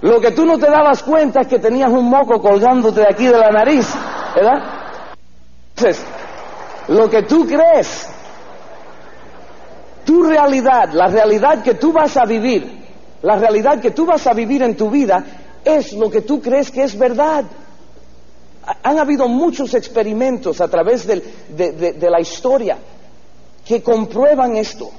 Lo 0.02 0.20
que 0.20 0.32
tú 0.32 0.46
no 0.46 0.58
te 0.58 0.66
dabas 0.66 1.04
cuenta 1.04 1.42
es 1.42 1.48
que 1.48 1.60
tenías 1.60 1.92
un 1.92 2.06
moco 2.06 2.42
colgándote 2.42 3.02
de 3.02 3.08
aquí 3.08 3.28
de 3.28 3.38
la 3.38 3.52
nariz, 3.52 3.88
¿verdad? 4.36 4.64
Entonces, 5.76 6.04
lo 6.88 7.08
que 7.08 7.22
tú 7.24 7.46
crees, 7.46 8.10
tu 10.04 10.24
realidad, 10.24 10.90
la 10.94 11.08
realidad 11.08 11.62
que 11.62 11.76
tú 11.76 11.94
vas 11.94 12.18
a 12.18 12.26
vivir, 12.26 12.82
la 13.22 13.36
realidad 13.36 13.80
que 13.80 13.92
tú 13.92 14.08
vas 14.08 14.26
a 14.26 14.34
vivir 14.34 14.64
en 14.64 14.76
tu 14.76 14.90
vida, 14.90 15.24
es 15.64 15.94
lo 15.94 16.10
que 16.10 16.22
tú 16.22 16.42
crees 16.42 16.72
que 16.72 16.84
es 16.84 16.98
verdad. 16.98 17.46
Han 18.82 18.98
habido 18.98 19.28
muchos 19.28 19.76
experimentos 19.76 20.62
a 20.62 20.68
través 20.68 21.06
de, 21.06 21.22
de 21.94 22.10
la 22.10 22.20
historia 22.20 22.78
que 23.64 23.84
comprueban 23.84 24.56
esto. 24.56 24.90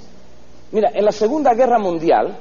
Mira, 0.71 0.90
en 0.94 1.04
la 1.04 1.12
Segunda 1.12 1.54
Guerra 1.54 1.78
Mundial, 1.78 2.38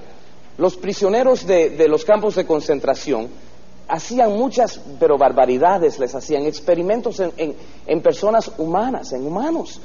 los 0.61 0.77
prisioneros 0.77 1.47
de, 1.47 1.87
los 1.87 2.05
campos 2.05 2.35
de 2.35 2.45
concentración 2.45 3.29
hacían 3.87 4.37
muchas, 4.37 4.79
pero 4.99 5.17
barbaridades, 5.17 5.97
les 5.97 6.13
hacían 6.13 6.45
experimentos 6.45 7.19
en, 7.19 8.01
personas 8.01 8.51
humanas, 8.59 9.11
en 9.11 9.25
humanos, 9.25 9.81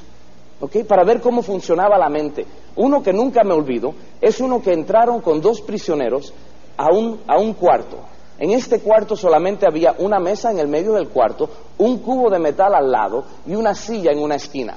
para 0.86 1.02
ver 1.02 1.22
cómo 1.22 1.40
funcionaba 1.40 1.96
la 1.96 2.10
mente. 2.10 2.44
Uno 2.76 3.02
que 3.02 3.14
nunca 3.14 3.42
me 3.42 3.54
olvido 3.54 3.94
es 4.20 4.38
uno 4.38 4.60
que 4.60 4.74
entraron 4.74 5.22
con 5.22 5.40
dos 5.40 5.62
prisioneros 5.62 6.34
a 6.76 6.92
un, 6.92 7.22
a 7.26 7.38
un 7.38 7.54
cuarto. 7.54 7.96
En 8.38 8.50
este 8.50 8.80
cuarto 8.80 9.16
solamente 9.16 9.66
había 9.66 9.94
una 9.96 10.18
mesa 10.18 10.50
en 10.50 10.58
el 10.58 10.68
medio 10.68 10.92
del 10.92 11.08
cuarto, 11.08 11.48
un 11.78 12.00
cubo 12.00 12.28
de 12.28 12.38
metal 12.38 12.74
al 12.74 12.92
lado 12.92 13.24
y 13.46 13.54
una 13.54 13.74
silla 13.74 14.12
en 14.12 14.18
una 14.18 14.34
esquina 14.34 14.76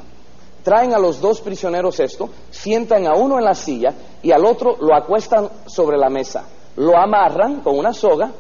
traen 0.63 0.93
a 0.93 0.99
los 0.99 1.19
dos 1.21 1.41
prisioneros 1.41 1.99
esto, 1.99 2.29
sientan 2.49 3.07
a 3.07 3.13
uno 3.13 3.37
en 3.37 3.45
la 3.45 3.55
silla 3.55 3.93
y 4.21 4.31
al 4.31 4.45
otro 4.45 4.77
lo 4.79 4.95
acuestan 4.95 5.49
sobre 5.65 5.97
la 5.97 6.09
mesa, 6.09 6.45
lo 6.75 6.97
amarran 6.97 7.61
con 7.61 7.77
una 7.77 7.93
soga, 7.93 8.31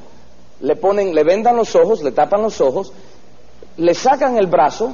le 0.61 0.75
ponen, 0.75 1.13
le 1.13 1.23
vendan 1.23 1.55
los 1.55 1.75
ojos, 1.75 2.03
le 2.03 2.11
tapan 2.11 2.41
los 2.41 2.59
ojos, 2.61 2.91
le 3.77 3.93
sacan 3.93 4.37
el 4.37 4.47
brazo 4.47 4.91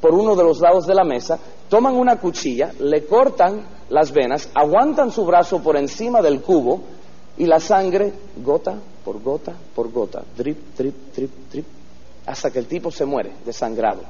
por 0.00 0.14
uno 0.14 0.34
de 0.34 0.44
los 0.44 0.60
lados 0.60 0.86
de 0.86 0.94
la 0.94 1.04
mesa, 1.04 1.38
toman 1.68 1.96
una 1.96 2.16
cuchilla, 2.16 2.72
le 2.78 3.04
cortan 3.06 3.62
las 3.90 4.12
venas, 4.12 4.48
aguantan 4.54 5.10
su 5.10 5.24
brazo 5.24 5.62
por 5.62 5.76
encima 5.76 6.20
del 6.20 6.40
cubo 6.40 6.80
y 7.36 7.46
la 7.46 7.60
sangre 7.60 8.12
gota 8.42 8.74
por 9.04 9.22
gota 9.22 9.54
por 9.74 9.90
gota, 9.90 10.22
drip, 10.36 10.76
drip, 10.76 10.94
drip, 11.14 11.30
drip, 11.50 11.66
hasta 12.26 12.50
que 12.50 12.58
el 12.58 12.66
tipo 12.66 12.90
se 12.90 13.04
muere 13.04 13.32
desangrado. 13.44 14.02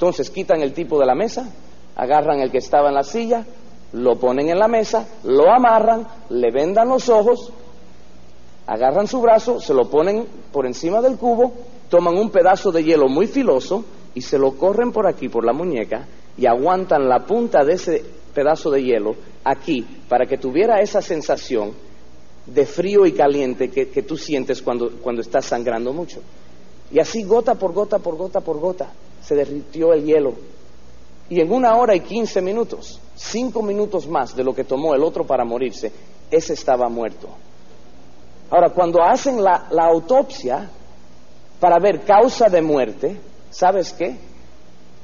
Entonces 0.00 0.30
quitan 0.30 0.62
el 0.62 0.72
tipo 0.72 0.98
de 0.98 1.04
la 1.04 1.14
mesa, 1.14 1.46
agarran 1.94 2.40
el 2.40 2.50
que 2.50 2.56
estaba 2.56 2.88
en 2.88 2.94
la 2.94 3.02
silla, 3.02 3.44
lo 3.92 4.18
ponen 4.18 4.48
en 4.48 4.58
la 4.58 4.66
mesa, 4.66 5.06
lo 5.24 5.52
amarran, 5.52 6.06
le 6.30 6.50
vendan 6.50 6.88
los 6.88 7.10
ojos, 7.10 7.52
agarran 8.66 9.06
su 9.06 9.20
brazo, 9.20 9.60
se 9.60 9.74
lo 9.74 9.90
ponen 9.90 10.26
por 10.50 10.64
encima 10.64 11.02
del 11.02 11.18
cubo, 11.18 11.52
toman 11.90 12.16
un 12.16 12.30
pedazo 12.30 12.72
de 12.72 12.82
hielo 12.82 13.10
muy 13.10 13.26
filoso 13.26 13.84
y 14.14 14.22
se 14.22 14.38
lo 14.38 14.52
corren 14.52 14.90
por 14.90 15.06
aquí, 15.06 15.28
por 15.28 15.44
la 15.44 15.52
muñeca, 15.52 16.06
y 16.34 16.46
aguantan 16.46 17.06
la 17.06 17.26
punta 17.26 17.62
de 17.62 17.74
ese 17.74 18.02
pedazo 18.32 18.70
de 18.70 18.82
hielo 18.82 19.16
aquí 19.44 19.86
para 20.08 20.24
que 20.24 20.38
tuviera 20.38 20.80
esa 20.80 21.02
sensación 21.02 21.72
de 22.46 22.64
frío 22.64 23.04
y 23.04 23.12
caliente 23.12 23.68
que, 23.68 24.02
tú 24.02 24.16
sientes 24.16 24.62
cuando, 24.62 24.92
cuando 25.02 25.20
estás 25.20 25.44
sangrando 25.44 25.92
mucho. 25.92 26.22
Y 26.90 27.00
así 27.00 27.22
gota 27.22 27.54
por 27.56 27.74
gota, 27.74 27.98
por 27.98 28.16
gota, 28.16 28.40
por 28.40 28.58
gota 28.58 28.90
se 29.30 29.36
derritió 29.36 29.92
el 29.92 30.04
hielo. 30.04 30.34
Y 31.28 31.40
en 31.40 31.52
una 31.52 31.76
hora 31.76 31.94
y 31.94 32.00
quince 32.00 32.42
minutos, 32.42 32.98
cinco 33.14 33.62
minutos 33.62 34.08
más 34.08 34.34
de 34.34 34.42
lo 34.42 34.52
que 34.52 34.64
tomó 34.64 34.92
el 34.92 35.04
otro 35.04 35.24
para 35.24 35.44
morirse, 35.44 35.92
ese 36.28 36.54
estaba 36.54 36.88
muerto. 36.88 37.28
Ahora, 38.50 38.70
cuando 38.70 39.00
hacen 39.00 39.40
la, 39.40 39.68
autopsia 39.70 40.68
para 41.60 41.78
ver 41.78 42.00
causa 42.00 42.48
de 42.48 42.60
muerte, 42.60 43.20
¿sabes 43.50 43.92
qué? 43.92 44.16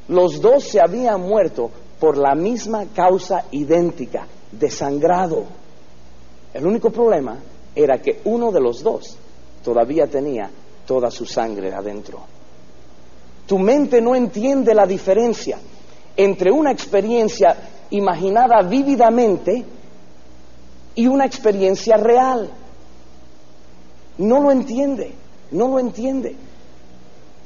Los 0.09 0.41
dos 0.41 0.65
se 0.65 0.81
habían 0.81 1.21
muerto 1.21 1.71
por 2.01 2.19
la 2.19 2.35
misma 2.35 2.87
causa 2.87 3.45
idéntica, 3.53 4.27
desangrado. 4.51 5.45
El 6.53 6.67
único 6.67 6.91
problema 6.91 7.39
era 7.77 8.03
que 8.03 8.23
uno 8.25 8.51
de 8.51 8.61
los 8.61 8.83
dos 8.83 9.17
todavía 9.63 10.09
tenía 10.09 10.51
toda 10.85 11.13
su 11.13 11.27
sangre 11.27 11.73
adentro. 11.73 12.36
Tu 13.47 13.59
mente 13.59 14.01
no 14.01 14.15
entiende 14.15 14.75
la 14.75 14.87
diferencia 14.87 15.59
entre 16.17 16.51
una 16.51 16.73
experiencia 16.73 17.57
imaginada 17.91 18.63
vívidamente 18.63 19.65
y 20.95 21.07
una 21.07 21.27
experiencia 21.27 21.97
real. 21.97 22.51
No 24.19 24.41
lo 24.41 24.51
entiende, 24.51 25.13
no 25.53 25.69
lo 25.69 25.79
entiende. 25.79 26.35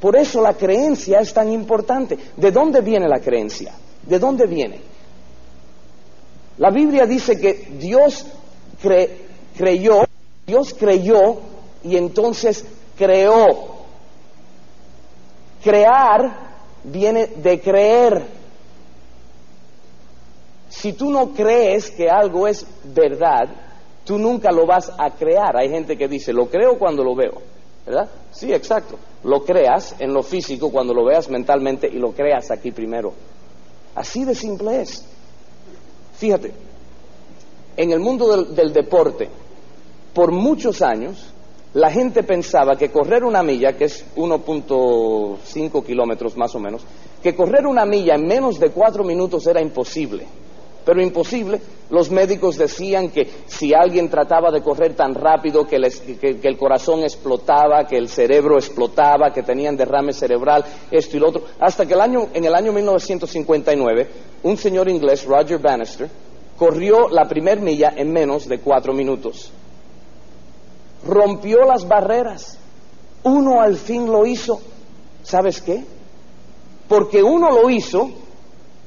Por 0.01 0.17
eso 0.17 0.41
la 0.41 0.55
creencia 0.55 1.21
es 1.21 1.35
tan 1.35 1.53
importante. 1.53 2.19
¿De 2.37 2.51
dónde 2.51 2.81
viene 2.81 3.07
la 3.07 3.21
creencia? 3.21 3.75
¿De 4.07 4.19
dónde 4.19 4.47
viene? 4.47 4.81
La 6.59 6.71
Biblia 6.71 7.07
dice 7.07 7.39
que 7.39 7.69
Dios 7.79 8.25
creyó, 9.57 10.05
Dios 10.47 10.75
creyó 10.75 11.39
y 11.85 11.97
entonces 11.97 12.65
creó. 12.97 13.70
Crear 15.63 16.51
viene 16.85 17.27
de 17.27 17.61
creer. 17.61 18.25
Si 20.69 20.93
tú 20.93 21.11
no 21.11 21.31
crees 21.33 21.91
que 21.91 22.09
algo 22.09 22.47
es 22.47 22.67
verdad, 22.85 23.49
tú 24.05 24.19
nunca 24.19 24.51
lo 24.53 24.67
vas 24.67 24.93
a 24.97 25.11
crear. 25.11 25.57
Hay 25.57 25.69
gente 25.69 25.97
que 25.97 26.09
dice, 26.09 26.33
lo 26.33 26.47
creo 26.47 26.79
cuando 26.79 27.03
lo 27.03 27.15
veo. 27.15 27.43
¿Verdad? 27.85 28.09
Sí, 28.31 28.53
exacto. 28.53 28.97
Lo 29.25 29.45
creas 29.45 29.97
en 29.99 30.13
lo 30.13 30.23
físico 30.23 30.71
cuando 30.71 30.95
lo 30.95 31.05
veas 31.05 31.29
mentalmente 31.29 31.89
y 31.89 31.99
lo 31.99 32.13
creas 32.13 32.51
aquí 32.51 32.71
primero. 32.71 33.13
Así 33.95 34.25
de 34.25 34.35
simple 34.35 34.83
es. 34.83 35.05
Fíjate, 36.17 36.53
en 37.77 37.91
el 37.91 37.99
mundo 37.99 38.37
del, 38.37 38.55
del 38.55 38.73
deporte, 38.73 39.29
por 40.15 40.33
muchos 40.33 40.83
años, 40.83 41.33
la 41.75 41.91
gente 41.91 42.25
pensaba 42.25 42.75
que 42.77 42.91
correr 42.91 43.23
una 43.23 43.43
milla, 43.43 43.75
que 43.75 43.85
es 43.85 44.05
1.5 44.17 45.85
kilómetros 45.85 46.37
más 46.37 46.55
o 46.55 46.59
menos, 46.59 46.83
que 47.23 47.35
correr 47.35 47.67
una 47.67 47.85
milla 47.85 48.17
en 48.17 48.27
menos 48.27 48.59
de 48.59 48.71
cuatro 48.71 49.05
minutos 49.05 49.47
era 49.47 49.61
imposible. 49.61 50.27
Pero 50.85 51.01
imposible, 51.01 51.61
los 51.91 52.11
médicos 52.11 52.57
decían 52.57 53.11
que 53.11 53.29
si 53.47 53.73
alguien 53.75 54.09
trataba 54.09 54.51
de 54.51 54.63
correr 54.63 54.97
tan 54.97 55.15
rápido 55.15 55.67
que, 55.67 55.77
el 55.77 56.59
corazón 56.59 57.05
explotaba, 57.05 57.87
que 57.87 57.99
el 57.99 58.09
cerebro 58.09 58.57
explotaba, 58.57 59.33
que 59.33 59.43
tenían 59.43 59.77
derrame 59.77 60.13
cerebral, 60.13 60.65
esto 60.91 61.17
y 61.17 61.21
lo 61.21 61.29
otro, 61.29 61.43
hasta 61.61 61.87
que 61.87 61.95
el 61.95 62.01
año, 62.01 62.29
en 62.33 62.45
el 62.45 62.55
año 62.55 62.73
1959, 62.73 64.09
un 64.43 64.57
señor 64.57 64.89
inglés, 64.89 65.25
Roger 65.25 65.59
Bannister, 65.59 66.09
corrió 66.57 67.09
la 67.11 67.29
primer 67.29 67.61
milla 67.61 67.93
en 67.95 68.11
menos 68.11 68.49
de 68.49 68.59
cuatro 68.59 68.93
minutos 68.93 69.53
rompió 71.07 71.65
las 71.65 71.87
barreras. 71.87 72.59
Uno 73.23 73.61
al 73.61 73.77
fin 73.77 74.07
lo 74.11 74.27
hizo. 74.27 74.61
¿Sabes 75.23 75.61
qué? 75.61 75.85
Porque 76.89 77.23
uno 77.23 77.51
lo 77.51 77.71
hizo, 77.71 78.11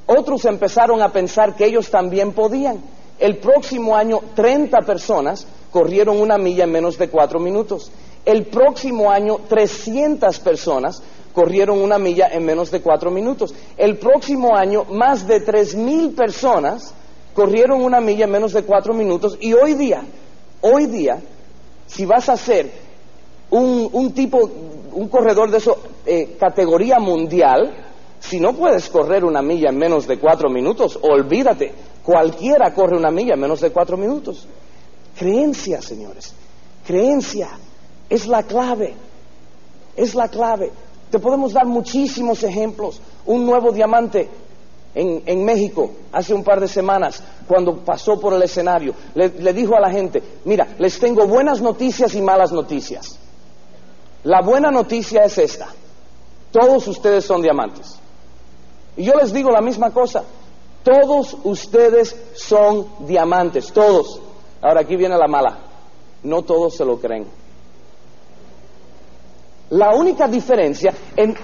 otros 0.06 0.44
empezaron 0.44 1.00
a 1.00 1.10
pensar 1.10 1.54
que 1.54 1.66
ellos 1.66 1.90
también 1.90 2.32
podían. 2.32 2.82
El 3.18 3.38
próximo 3.38 3.96
año 3.96 4.20
30 4.34 4.80
personas 4.82 5.46
corrieron 5.70 6.20
una 6.20 6.36
milla 6.36 6.64
en 6.64 6.72
menos 6.72 6.98
de 6.98 7.08
cuatro 7.08 7.38
minutos. 7.38 7.90
El 8.24 8.46
próximo 8.46 9.10
año 9.10 9.38
300 9.48 10.40
personas 10.40 11.02
corrieron 11.34 11.80
una 11.80 11.98
milla 11.98 12.28
en 12.28 12.44
menos 12.44 12.70
de 12.70 12.80
cuatro 12.80 13.10
minutos. 13.10 13.54
El 13.76 13.98
próximo 13.98 14.56
año 14.56 14.84
más 14.84 15.26
de 15.26 15.40
tres 15.40 15.74
mil 15.74 16.12
personas 16.12 16.94
corrieron 17.34 17.82
una 17.82 18.00
milla 18.00 18.24
en 18.24 18.30
menos 18.30 18.52
de 18.52 18.62
cuatro 18.62 18.94
minutos. 18.94 19.36
Y 19.40 19.52
hoy 19.52 19.74
día, 19.74 20.02
hoy 20.60 20.86
día, 20.86 21.20
si 21.94 22.04
vas 22.04 22.28
a 22.28 22.36
ser 22.36 22.70
un, 23.50 24.12
tipo, 24.12 24.50
un 24.92 25.08
corredor 25.08 25.50
de 25.50 25.58
eso, 25.58 25.78
eh, 26.04 26.36
categoría 26.38 26.98
mundial, 26.98 27.72
si 28.18 28.40
no 28.40 28.52
puedes 28.54 28.88
correr 28.88 29.24
una 29.24 29.42
milla 29.42 29.68
en 29.68 29.76
menos 29.76 30.08
de 30.08 30.18
cuatro 30.18 30.50
minutos, 30.50 30.98
olvídate, 31.00 31.72
cualquiera 32.02 32.74
corre 32.74 32.96
una 32.96 33.12
milla 33.12 33.34
en 33.34 33.40
menos 33.40 33.60
de 33.60 33.70
cuatro 33.70 33.96
minutos. 33.96 34.46
Creencia, 35.16 35.80
señores, 35.80 36.34
creencia 36.84 37.50
es 38.10 38.26
la 38.26 38.42
clave, 38.42 38.94
es 39.96 40.16
la 40.16 40.28
clave. 40.28 40.72
Te 41.10 41.20
podemos 41.20 41.52
dar 41.52 41.66
muchísimos 41.66 42.42
ejemplos. 42.42 43.00
Un 43.26 43.46
nuevo 43.46 43.70
diamante 43.70 44.28
en, 44.94 45.44
México 45.44 45.90
hace 46.12 46.32
un 46.32 46.44
par 46.44 46.60
de 46.60 46.68
semanas, 46.68 47.22
cuando 47.48 47.76
pasó 47.78 48.20
por 48.20 48.32
el 48.32 48.42
escenario, 48.42 48.94
le, 49.14 49.28
le 49.28 49.52
dijo 49.52 49.76
a 49.76 49.80
la 49.80 49.90
gente, 49.90 50.22
mira, 50.44 50.68
les 50.78 50.98
tengo 50.98 51.26
buenas 51.26 51.60
noticias 51.60 52.14
y 52.14 52.22
malas 52.22 52.52
noticias. 52.52 53.18
La 54.22 54.40
buena 54.40 54.70
noticia 54.70 55.24
es 55.24 55.36
esta, 55.38 55.68
todos 56.50 56.86
ustedes 56.86 57.24
son 57.24 57.42
diamantes. 57.42 57.98
Y 58.96 59.04
yo 59.04 59.14
les 59.14 59.32
digo 59.32 59.50
la 59.50 59.60
misma 59.60 59.90
cosa, 59.90 60.22
todos 60.84 61.36
ustedes 61.44 62.14
son 62.34 62.86
diamantes, 63.00 63.72
todos. 63.72 64.20
Ahora 64.62 64.82
aquí 64.82 64.96
viene 64.96 65.16
la 65.16 65.26
mala, 65.26 65.58
no 66.22 66.42
todos 66.42 66.76
se 66.76 66.84
lo 66.84 67.00
creen. 67.00 67.26
La 69.70 69.94
única 69.94 70.28
diferencia 70.28 70.94
en... 71.16 71.34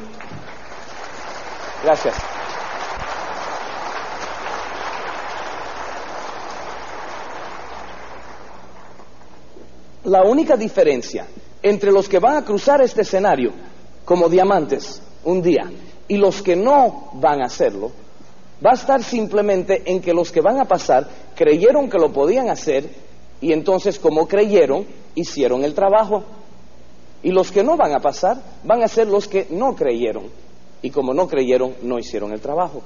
Gracias. 1.82 2.14
La 10.04 10.22
única 10.22 10.56
diferencia 10.56 11.26
entre 11.62 11.92
los 11.92 12.08
que 12.08 12.18
van 12.18 12.36
a 12.36 12.44
cruzar 12.44 12.80
este 12.80 13.02
escenario 13.02 13.52
como 14.04 14.28
diamantes 14.28 15.02
un 15.24 15.42
día 15.42 15.70
y 16.08 16.16
los 16.16 16.42
que 16.42 16.56
no 16.56 17.10
van 17.14 17.42
a 17.42 17.46
hacerlo, 17.46 17.92
va 18.64 18.70
a 18.70 18.74
estar 18.74 19.02
simplemente 19.02 19.82
en 19.84 20.00
que 20.00 20.12
los 20.12 20.32
que 20.32 20.40
van 20.40 20.60
a 20.60 20.64
pasar 20.64 21.08
creyeron 21.36 21.88
que 21.88 21.98
lo 21.98 22.12
podían 22.12 22.48
hacer 22.48 22.88
y 23.40 23.52
entonces 23.52 23.98
como 23.98 24.26
creyeron, 24.26 24.86
hicieron 25.14 25.64
el 25.64 25.74
trabajo. 25.74 26.24
Y 27.22 27.30
los 27.30 27.52
que 27.52 27.62
no 27.62 27.76
van 27.76 27.92
a 27.92 28.00
pasar 28.00 28.42
van 28.64 28.82
a 28.82 28.88
ser 28.88 29.06
los 29.06 29.28
que 29.28 29.46
no 29.50 29.74
creyeron 29.76 30.24
y 30.82 30.90
como 30.90 31.14
no 31.14 31.28
creyeron, 31.28 31.74
no 31.82 31.98
hicieron 31.98 32.32
el 32.32 32.40
trabajo. 32.40 32.82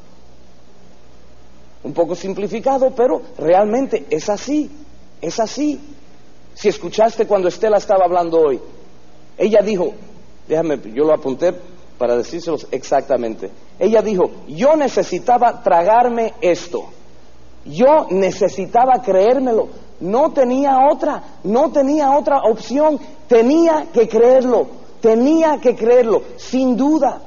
Un 1.84 1.92
poco 1.92 2.14
simplificado, 2.14 2.90
pero 2.94 3.22
realmente 3.38 4.06
es 4.10 4.28
así, 4.28 4.70
es 5.20 5.38
así. 5.38 5.80
Si 6.54 6.68
escuchaste 6.68 7.26
cuando 7.26 7.48
Estela 7.48 7.78
estaba 7.78 8.04
hablando 8.04 8.40
hoy, 8.40 8.60
ella 9.36 9.60
dijo, 9.62 9.92
déjame, 10.48 10.80
yo 10.92 11.04
lo 11.04 11.12
apunté 11.12 11.52
para 11.98 12.16
decírselos 12.16 12.66
exactamente. 12.70 13.50
Ella 13.78 14.02
dijo, 14.02 14.30
yo 14.48 14.76
necesitaba 14.76 15.62
tragarme 15.62 16.34
esto. 16.40 16.86
Yo 17.64 18.06
necesitaba 18.10 19.02
creérmelo. 19.02 19.68
No 20.00 20.32
tenía 20.32 20.88
otra, 20.90 21.22
no 21.44 21.70
tenía 21.72 22.12
otra 22.16 22.42
opción. 22.42 22.98
Tenía 23.28 23.86
que 23.92 24.08
creerlo, 24.08 24.66
tenía 25.00 25.58
que 25.60 25.74
creerlo, 25.74 26.22
sin 26.36 26.76
duda. 26.76 27.20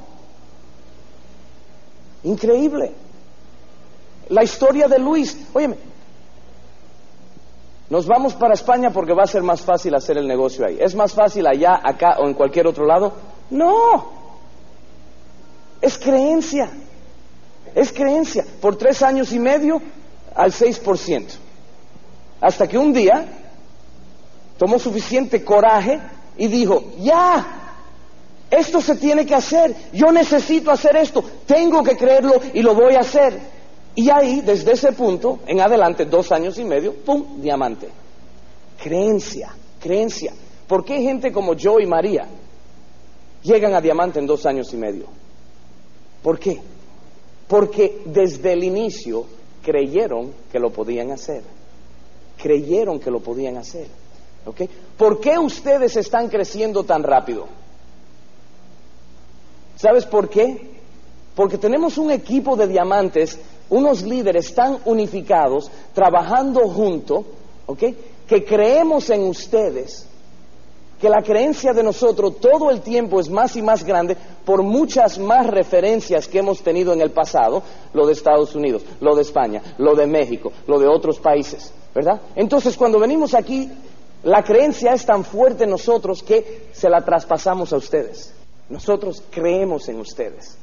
Increíble. 2.24 2.92
La 4.28 4.42
historia 4.42 4.86
de 4.88 4.98
Luis, 4.98 5.36
óyeme, 5.52 5.76
nos 7.90 8.06
vamos 8.06 8.34
para 8.34 8.54
España 8.54 8.90
porque 8.90 9.14
va 9.14 9.22
a 9.22 9.26
ser 9.26 9.42
más 9.42 9.62
fácil 9.62 9.94
hacer 9.94 10.18
el 10.18 10.28
negocio 10.28 10.66
ahí. 10.66 10.76
¿Es 10.78 10.94
más 10.94 11.14
fácil 11.14 11.46
allá, 11.46 11.80
acá 11.82 12.16
o 12.18 12.26
en 12.26 12.34
cualquier 12.34 12.66
otro 12.66 12.84
lado? 12.84 13.12
No. 13.50 14.06
Es 15.80 15.96
creencia. 15.96 16.70
Es 17.74 17.92
creencia. 17.92 18.44
Por 18.60 18.76
tres 18.76 19.02
años 19.02 19.32
y 19.32 19.38
medio 19.38 19.80
al 20.34 20.52
6%. 20.52 21.26
Hasta 22.40 22.66
que 22.66 22.76
un 22.76 22.92
día 22.92 23.26
tomó 24.58 24.78
suficiente 24.78 25.42
coraje 25.42 25.98
y 26.36 26.46
dijo, 26.46 26.92
ya, 26.98 27.74
esto 28.50 28.82
se 28.82 28.96
tiene 28.96 29.24
que 29.24 29.34
hacer. 29.34 29.74
Yo 29.94 30.12
necesito 30.12 30.70
hacer 30.70 30.94
esto. 30.96 31.24
Tengo 31.46 31.82
que 31.82 31.96
creerlo 31.96 32.34
y 32.52 32.60
lo 32.60 32.74
voy 32.74 32.96
a 32.96 33.00
hacer. 33.00 33.57
Y 34.00 34.10
ahí, 34.10 34.42
desde 34.42 34.74
ese 34.74 34.92
punto 34.92 35.40
en 35.44 35.60
adelante, 35.60 36.04
dos 36.04 36.30
años 36.30 36.56
y 36.56 36.64
medio, 36.64 36.94
¡pum!, 36.94 37.42
diamante. 37.42 37.88
Creencia, 38.80 39.52
creencia. 39.80 40.32
¿Por 40.68 40.84
qué 40.84 41.02
gente 41.02 41.32
como 41.32 41.54
yo 41.54 41.80
y 41.80 41.86
María 41.86 42.28
llegan 43.42 43.74
a 43.74 43.80
diamante 43.80 44.20
en 44.20 44.26
dos 44.28 44.46
años 44.46 44.72
y 44.72 44.76
medio? 44.76 45.06
¿Por 46.22 46.38
qué? 46.38 46.60
Porque 47.48 48.02
desde 48.04 48.52
el 48.52 48.62
inicio 48.62 49.26
creyeron 49.64 50.32
que 50.52 50.60
lo 50.60 50.70
podían 50.70 51.10
hacer. 51.10 51.42
Creyeron 52.40 53.00
que 53.00 53.10
lo 53.10 53.18
podían 53.18 53.56
hacer. 53.56 53.88
¿Ok? 54.46 54.60
¿Por 54.96 55.20
qué 55.20 55.40
ustedes 55.40 55.96
están 55.96 56.28
creciendo 56.28 56.84
tan 56.84 57.02
rápido? 57.02 57.48
¿Sabes 59.74 60.06
por 60.06 60.28
qué? 60.28 60.78
Porque 61.34 61.58
tenemos 61.58 61.98
un 61.98 62.12
equipo 62.12 62.54
de 62.54 62.68
diamantes 62.68 63.40
unos 63.70 64.02
líderes 64.02 64.54
tan 64.54 64.78
unificados, 64.84 65.70
trabajando 65.94 66.68
juntos, 66.68 67.24
¿ok? 67.66 67.82
Que 68.26 68.44
creemos 68.44 69.10
en 69.10 69.22
ustedes, 69.22 70.06
que 71.00 71.08
la 71.08 71.22
creencia 71.22 71.72
de 71.72 71.82
nosotros 71.82 72.40
todo 72.40 72.70
el 72.70 72.80
tiempo 72.80 73.20
es 73.20 73.30
más 73.30 73.56
y 73.56 73.62
más 73.62 73.84
grande 73.84 74.16
por 74.44 74.62
muchas 74.62 75.18
más 75.18 75.46
referencias 75.46 76.26
que 76.26 76.40
hemos 76.40 76.62
tenido 76.62 76.92
en 76.92 77.00
el 77.00 77.10
pasado, 77.10 77.62
lo 77.92 78.06
de 78.06 78.12
Estados 78.12 78.54
Unidos, 78.54 78.82
lo 79.00 79.14
de 79.14 79.22
España, 79.22 79.62
lo 79.78 79.94
de 79.94 80.06
México, 80.06 80.52
lo 80.66 80.78
de 80.78 80.88
otros 80.88 81.18
países, 81.20 81.72
¿verdad? 81.94 82.20
Entonces 82.34 82.76
cuando 82.76 82.98
venimos 82.98 83.34
aquí, 83.34 83.70
la 84.24 84.42
creencia 84.42 84.92
es 84.92 85.06
tan 85.06 85.24
fuerte 85.24 85.64
en 85.64 85.70
nosotros 85.70 86.22
que 86.22 86.68
se 86.72 86.88
la 86.88 87.04
traspasamos 87.04 87.72
a 87.72 87.76
ustedes. 87.76 88.34
Nosotros 88.68 89.22
creemos 89.30 89.88
en 89.88 90.00
ustedes. 90.00 90.58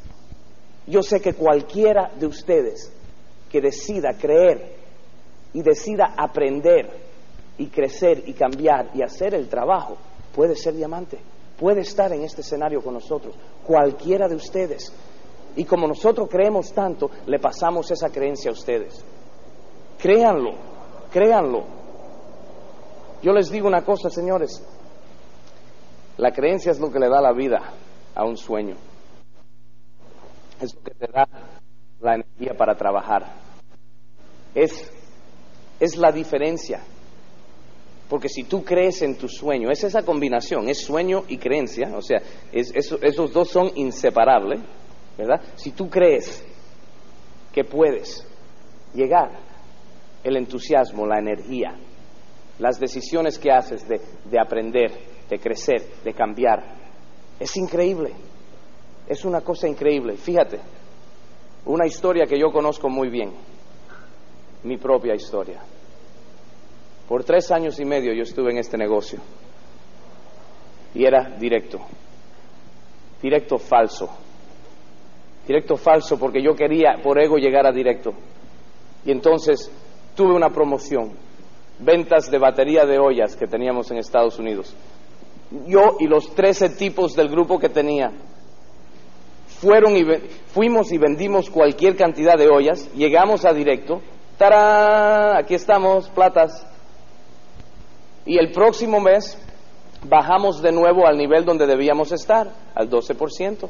Yo 0.88 1.02
sé 1.02 1.20
que 1.20 1.34
cualquiera 1.34 2.12
de 2.18 2.28
ustedes 2.28 2.92
que 3.50 3.62
decida 3.62 4.14
creer 4.20 4.76
y 5.54 5.62
decida 5.62 6.14
aprender 6.18 6.90
y 7.58 7.68
crecer 7.68 8.24
y 8.28 8.34
cambiar 8.34 8.92
y 8.94 9.02
hacer 9.02 9.34
el 9.34 9.48
trabajo 9.48 9.98
puede 10.34 10.56
ser 10.56 10.74
diamante. 10.76 11.18
puede 11.58 11.82
estar 11.82 12.12
en 12.12 12.22
este 12.24 12.42
escenario 12.42 12.82
con 12.82 12.94
nosotros, 12.96 13.34
cualquiera 13.66 14.28
de 14.28 14.36
ustedes. 14.36 14.92
Y 15.56 15.64
como 15.64 15.88
nosotros 15.88 16.28
creemos 16.30 16.74
tanto, 16.74 17.10
le 17.28 17.40
pasamos 17.40 17.90
esa 17.92 18.10
creencia 18.10 18.52
a 18.52 18.54
ustedes. 18.54 19.02
Créanlo, 19.98 20.52
créanlo. 21.12 21.64
Yo 23.22 23.32
les 23.32 23.50
digo 23.50 23.68
una 23.68 23.86
cosa, 23.86 24.10
señores. 24.10 24.62
La 26.18 26.32
creencia 26.32 26.74
es 26.74 26.80
lo 26.80 26.92
que 26.92 27.00
le 27.00 27.08
da 27.08 27.22
la 27.22 27.32
vida 27.32 27.62
a 28.14 28.26
un 28.26 28.36
sueño. 28.36 28.76
Es 30.62 30.74
lo 30.76 30.82
que 30.82 30.92
te 30.92 31.08
da 31.12 31.28
la 32.02 32.16
energía 32.16 32.54
para 32.58 32.76
trabajar. 32.76 33.26
Es, 34.54 34.92
es 35.80 35.98
la 35.98 36.12
diferencia. 36.12 36.82
Porque 38.10 38.30
si 38.30 38.44
tú 38.44 38.64
crees 38.64 39.02
en 39.02 39.18
tu 39.18 39.28
sueño, 39.28 39.72
es 39.72 39.84
esa 39.84 40.04
combinación, 40.04 40.70
es 40.70 40.84
sueño 40.84 41.24
y 41.28 41.38
creencia, 41.38 41.92
o 41.96 42.02
sea, 42.02 42.22
esos 42.52 43.34
dos 43.34 43.50
son 43.50 43.72
inseparables, 43.76 44.60
¿verdad? 45.18 45.42
Si 45.56 45.72
tú 45.72 45.90
crees 45.90 46.46
que 47.52 47.64
puedes 47.64 48.24
llegar, 48.94 49.32
el 50.24 50.38
entusiasmo, 50.38 51.08
la 51.08 51.20
energía, 51.20 51.76
las 52.60 52.80
decisiones 52.80 53.40
que 53.40 53.52
haces 53.52 53.88
de, 53.88 54.00
de 54.30 54.40
aprender, 54.40 54.92
de 55.28 55.40
crecer, 55.40 55.84
de 56.04 56.14
cambiar, 56.14 56.64
es 57.40 57.58
increíble, 57.58 58.14
es 59.08 59.26
una 59.26 59.42
cosa 59.42 59.68
increíble. 59.68 60.18
Fíjate, 60.18 60.60
una 61.66 61.86
historia 61.86 62.26
que 62.26 62.40
yo 62.40 62.52
conozco 62.52 62.90
muy 62.90 63.10
bien, 63.10 63.32
mi 64.64 64.78
propia 64.78 65.16
historia. 65.16 65.62
Por 67.08 67.24
tres 67.24 67.52
años 67.52 67.80
y 67.80 67.86
medio 67.86 68.14
yo 68.14 68.24
estuve 68.24 68.52
en 68.52 68.58
este 68.58 68.78
negocio 68.78 69.20
y 70.94 71.06
era 71.06 71.36
directo, 71.38 71.80
directo 73.22 73.58
falso, 73.60 74.10
directo 75.48 75.78
falso 75.78 76.18
porque 76.18 76.42
yo 76.42 76.56
quería 76.56 76.96
por 77.04 77.22
ego 77.22 77.38
llegar 77.38 77.68
a 77.68 77.72
directo. 77.72 78.14
Y 79.06 79.12
entonces 79.12 79.72
tuve 80.16 80.34
una 80.34 80.50
promoción, 80.50 81.12
ventas 81.80 82.32
de 82.32 82.40
batería 82.40 82.86
de 82.86 82.98
ollas 82.98 83.36
que 83.36 83.46
teníamos 83.46 83.92
en 83.92 83.98
Estados 83.98 84.40
Unidos. 84.40 84.76
Yo 85.68 85.98
y 86.00 86.08
los 86.08 86.34
trece 86.34 86.70
tipos 86.70 87.16
del 87.16 87.30
grupo 87.30 87.60
que 87.60 87.70
tenía 87.70 88.12
fueron 89.60 89.96
y 89.96 90.04
fuimos 90.48 90.92
y 90.92 90.98
vendimos 90.98 91.50
cualquier 91.50 91.96
cantidad 91.96 92.38
de 92.38 92.50
ollas, 92.50 92.92
llegamos 92.94 93.46
a 93.46 93.54
directo, 93.54 94.02
¡tarán! 94.38 95.38
Aquí 95.38 95.56
estamos, 95.56 96.10
platas. 96.10 96.66
Y 98.26 98.38
el 98.38 98.52
próximo 98.52 99.00
mes 99.00 99.38
bajamos 100.08 100.62
de 100.62 100.72
nuevo 100.72 101.08
al 101.08 101.18
nivel 101.18 101.46
donde 101.46 101.66
debíamos 101.68 102.12
estar, 102.12 102.52
al 102.74 102.90
12%. 102.90 103.70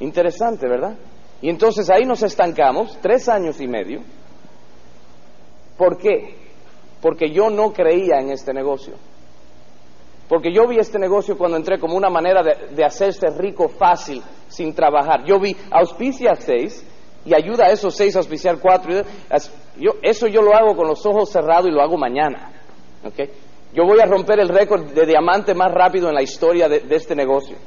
Interesante, 0.00 0.68
¿verdad? 0.68 0.96
Y 1.40 1.48
entonces 1.48 1.88
ahí 1.90 2.04
nos 2.04 2.22
estancamos, 2.22 2.98
tres 3.00 3.28
años 3.28 3.60
y 3.60 3.68
medio. 3.68 4.00
¿Por 5.76 5.96
qué? 5.96 6.36
Porque 7.00 7.30
yo 7.32 7.50
no 7.50 7.72
creía 7.72 8.20
en 8.20 8.30
este 8.30 8.52
negocio. 8.52 8.94
Porque 10.32 10.50
yo 10.50 10.66
vi 10.66 10.78
este 10.78 10.98
negocio 10.98 11.36
cuando 11.36 11.58
entré 11.58 11.78
como 11.78 11.94
una 11.94 12.08
manera 12.08 12.42
de, 12.42 12.82
hacerse 12.82 13.26
rico 13.36 13.68
fácil, 13.68 14.22
sin 14.48 14.74
trabajar. 14.74 15.26
Yo 15.26 15.38
vi 15.38 15.54
auspicia 15.70 16.34
seis 16.36 16.86
y 17.26 17.34
ayuda 17.34 17.66
a 17.66 17.70
esos 17.70 17.94
seis 17.94 18.16
a 18.16 18.20
auspiciar 18.20 18.58
cuatro. 18.58 18.94
Yo, 19.76 19.90
eso 20.00 20.26
yo 20.28 20.40
lo 20.40 20.56
hago 20.56 20.74
con 20.74 20.88
los 20.88 21.04
ojos 21.04 21.28
cerrados 21.28 21.68
y 21.68 21.70
lo 21.70 21.82
hago 21.82 21.98
mañana. 21.98 22.50
¿okay? 23.04 23.28
Yo 23.74 23.84
voy 23.84 24.00
a 24.00 24.06
romper 24.06 24.40
el 24.40 24.48
récord 24.48 24.94
de 24.94 25.04
diamante 25.04 25.52
más 25.52 25.70
rápido 25.70 26.08
en 26.08 26.14
la 26.14 26.22
historia 26.22 26.66
de, 26.66 26.80
de 26.80 26.96
este 26.96 27.14
negocio. 27.14 27.58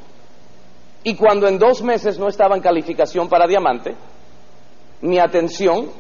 Y 1.03 1.15
cuando 1.15 1.47
en 1.47 1.59
dos 1.59 1.83
meses 1.83 2.17
no 2.17 2.29
estaba 2.29 2.55
en 2.55 2.63
calificación 2.63 3.29
para 3.29 3.45
diamante, 3.45 3.93
mi 5.01 5.19
atención 5.19 5.91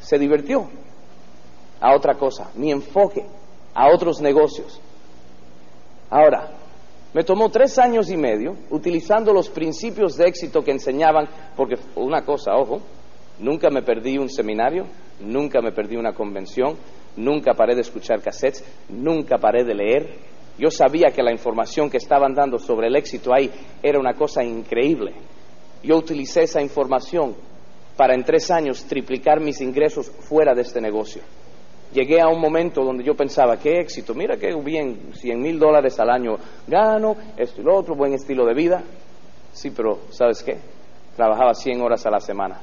se 0.00 0.18
divirtió 0.18 0.66
a 1.78 1.94
otra 1.94 2.14
cosa, 2.14 2.52
mi 2.54 2.72
enfoque 2.72 3.26
a 3.74 3.94
otros 3.94 4.22
negocios. 4.22 4.80
Ahora, 6.10 6.50
me 7.14 7.22
tomó 7.22 7.50
tres 7.50 7.78
años 7.78 8.10
y 8.10 8.16
medio 8.16 8.56
utilizando 8.70 9.32
los 9.32 9.48
principios 9.48 10.16
de 10.16 10.26
éxito 10.26 10.62
que 10.62 10.72
enseñaban, 10.72 11.28
porque 11.56 11.76
una 11.94 12.24
cosa, 12.24 12.56
ojo, 12.56 12.80
nunca 13.38 13.70
me 13.70 13.82
perdí 13.82 14.18
un 14.18 14.28
seminario, 14.28 14.86
nunca 15.20 15.60
me 15.60 15.70
perdí 15.70 15.96
una 15.96 16.12
convención, 16.12 16.76
nunca 17.16 17.54
paré 17.54 17.76
de 17.76 17.82
escuchar 17.82 18.20
cassettes, 18.20 18.64
nunca 18.88 19.38
paré 19.38 19.64
de 19.64 19.74
leer. 19.74 20.08
Yo 20.58 20.70
sabía 20.70 21.10
que 21.10 21.22
la 21.22 21.32
información 21.32 21.88
que 21.88 21.96
estaban 21.96 22.34
dando 22.34 22.58
sobre 22.58 22.88
el 22.88 22.96
éxito 22.96 23.32
ahí 23.32 23.50
era 23.82 23.98
una 23.98 24.14
cosa 24.14 24.42
increíble. 24.42 25.12
Yo 25.82 25.96
utilicé 25.96 26.42
esa 26.42 26.60
información 26.60 27.34
para 27.96 28.14
en 28.14 28.24
tres 28.24 28.50
años 28.50 28.84
triplicar 28.84 29.40
mis 29.40 29.60
ingresos 29.60 30.10
fuera 30.10 30.54
de 30.54 30.62
este 30.62 30.80
negocio 30.80 31.22
llegué 31.92 32.20
a 32.20 32.28
un 32.28 32.40
momento 32.40 32.84
donde 32.84 33.04
yo 33.04 33.14
pensaba, 33.14 33.58
qué 33.58 33.80
éxito, 33.80 34.14
mira 34.14 34.36
qué 34.36 34.54
bien, 34.54 35.12
100 35.12 35.40
mil 35.40 35.58
dólares 35.58 35.98
al 36.00 36.10
año 36.10 36.36
gano, 36.66 37.16
esto 37.36 37.60
y 37.60 37.64
lo 37.64 37.76
otro, 37.76 37.94
buen 37.94 38.12
estilo 38.14 38.44
de 38.46 38.54
vida. 38.54 38.82
Sí, 39.52 39.70
pero 39.70 40.00
¿sabes 40.10 40.42
qué? 40.42 40.58
Trabajaba 41.16 41.54
100 41.54 41.80
horas 41.80 42.06
a 42.06 42.10
la 42.10 42.20
semana. 42.20 42.60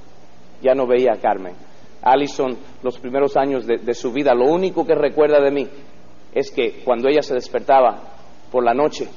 Ya 0.61 0.73
no 0.73 0.87
veía 0.87 1.13
a 1.13 1.19
Carmen. 1.19 1.53
Allison, 2.01 2.57
los 2.83 2.97
primeros 2.99 3.35
años 3.35 3.65
de, 3.65 3.93
su 3.93 4.11
vida, 4.11 4.33
lo 4.33 4.45
único 4.45 4.85
que 4.85 4.95
recuerda 4.95 5.41
de 5.41 5.51
mí 5.51 5.67
es 6.33 6.51
que 6.51 6.83
cuando 6.85 7.09
ella 7.09 7.21
se 7.21 7.33
despertaba 7.33 7.99
por 8.51 8.63
la 8.63 8.73
noche, 8.73 9.07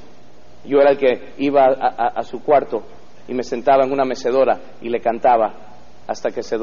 yo 0.65 0.79
era 0.79 0.91
el 0.91 0.97
que 0.97 1.33
iba 1.37 1.65
a 1.65 2.21
su 2.23 2.43
cuarto 2.43 2.83
y 3.27 3.33
me 3.33 3.43
sentaba 3.43 3.85
en 3.85 3.93
una 3.93 4.03
mecedora 4.03 4.59
y 4.81 4.89
le 4.89 4.99
cantaba 4.99 5.70
hasta 6.07 6.31
que, 6.31 6.43
se 6.43 6.57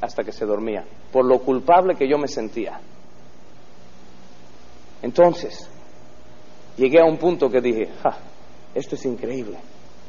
hasta 0.00 0.22
que 0.22 0.32
se 0.32 0.44
dormía, 0.44 0.84
por 1.12 1.24
lo 1.24 1.40
culpable 1.40 1.94
que 1.94 2.08
yo 2.08 2.18
me 2.18 2.28
sentía. 2.28 2.80
Entonces, 5.02 5.68
llegué 6.76 7.00
a 7.00 7.04
un 7.04 7.18
punto 7.18 7.48
que 7.48 7.60
dije, 7.60 7.88
ja, 8.02 8.16
esto 8.74 8.94
es 8.94 9.04
increíble, 9.04 9.58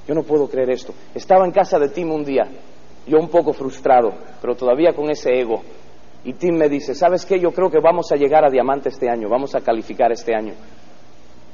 yo 0.08 0.14
no 0.14 0.24
puedo 0.24 0.48
creer 0.48 0.72
esto. 0.72 0.94
Estaba 1.14 1.46
en 1.46 1.52
casa 1.52 1.80
de 1.80 1.90
Tim 1.90 2.12
un 2.12 2.24
día, 2.24 2.48
yo 3.08 3.18
un 3.18 3.30
poco 3.30 3.54
frustrado, 3.54 4.14
pero 4.42 4.56
todavía 4.56 4.94
con 4.94 5.10
ese 5.10 5.40
ego. 5.40 5.62
Y 6.24 6.34
Tim 6.34 6.56
me 6.56 6.70
dice, 6.70 6.96
¿sabes 6.96 7.26
qué? 7.26 7.40
Yo 7.40 7.52
creo 7.52 7.70
que 7.70 7.80
vamos 7.80 8.12
a 8.12 8.16
llegar 8.16 8.46
a 8.46 8.50
diamante 8.50 8.90
este 8.90 9.10
año, 9.10 9.30
vamos 9.30 9.54
a 9.54 9.62
calificar 9.62 10.12
este 10.12 10.34
año. 10.36 10.54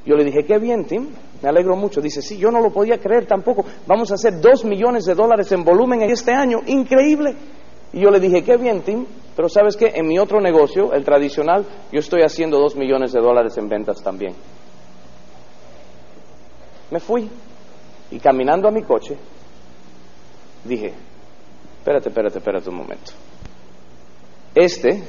Yo 0.05 0.15
le 0.15 0.23
dije, 0.23 0.43
qué 0.43 0.57
bien, 0.57 0.85
Tim, 0.85 1.09
me 1.41 1.49
alegro 1.49 1.75
mucho. 1.75 2.01
Dice, 2.01 2.21
sí, 2.21 2.37
yo 2.37 2.49
no 2.49 2.59
lo 2.59 2.71
podía 2.71 2.97
creer 2.97 3.25
tampoco. 3.25 3.63
Vamos 3.85 4.11
a 4.11 4.15
hacer 4.15 4.41
dos 4.41 4.65
millones 4.65 5.05
de 5.05 5.13
dólares 5.13 5.51
en 5.51 5.63
volumen 5.63 6.01
en 6.01 6.09
este 6.09 6.33
año, 6.33 6.59
increíble. 6.65 7.35
Y 7.93 8.01
yo 8.01 8.09
le 8.09 8.19
dije, 8.19 8.43
qué 8.43 8.57
bien, 8.57 8.81
Tim, 8.81 9.05
pero 9.35 9.49
sabes 9.49 9.75
qué, 9.75 9.91
en 9.95 10.07
mi 10.07 10.17
otro 10.17 10.39
negocio, 10.39 10.93
el 10.93 11.03
tradicional, 11.03 11.65
yo 11.91 11.99
estoy 11.99 12.21
haciendo 12.21 12.57
dos 12.57 12.75
millones 12.75 13.11
de 13.11 13.19
dólares 13.19 13.57
en 13.57 13.67
ventas 13.67 14.01
también. 14.01 14.33
Me 16.89 16.99
fui 16.99 17.29
y 18.11 18.19
caminando 18.19 18.67
a 18.67 18.71
mi 18.71 18.83
coche, 18.83 19.17
dije, 20.65 20.93
espérate, 21.79 22.09
espérate, 22.09 22.37
espérate 22.39 22.69
un 22.69 22.75
momento. 22.75 23.11
Este 24.53 25.01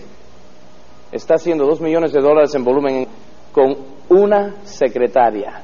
está 1.11 1.35
haciendo 1.35 1.65
dos 1.67 1.81
millones 1.81 2.13
de 2.13 2.21
dólares 2.21 2.55
en 2.55 2.65
volumen 2.65 3.09
con 3.53 3.77
una 4.09 4.65
secretaria, 4.65 5.63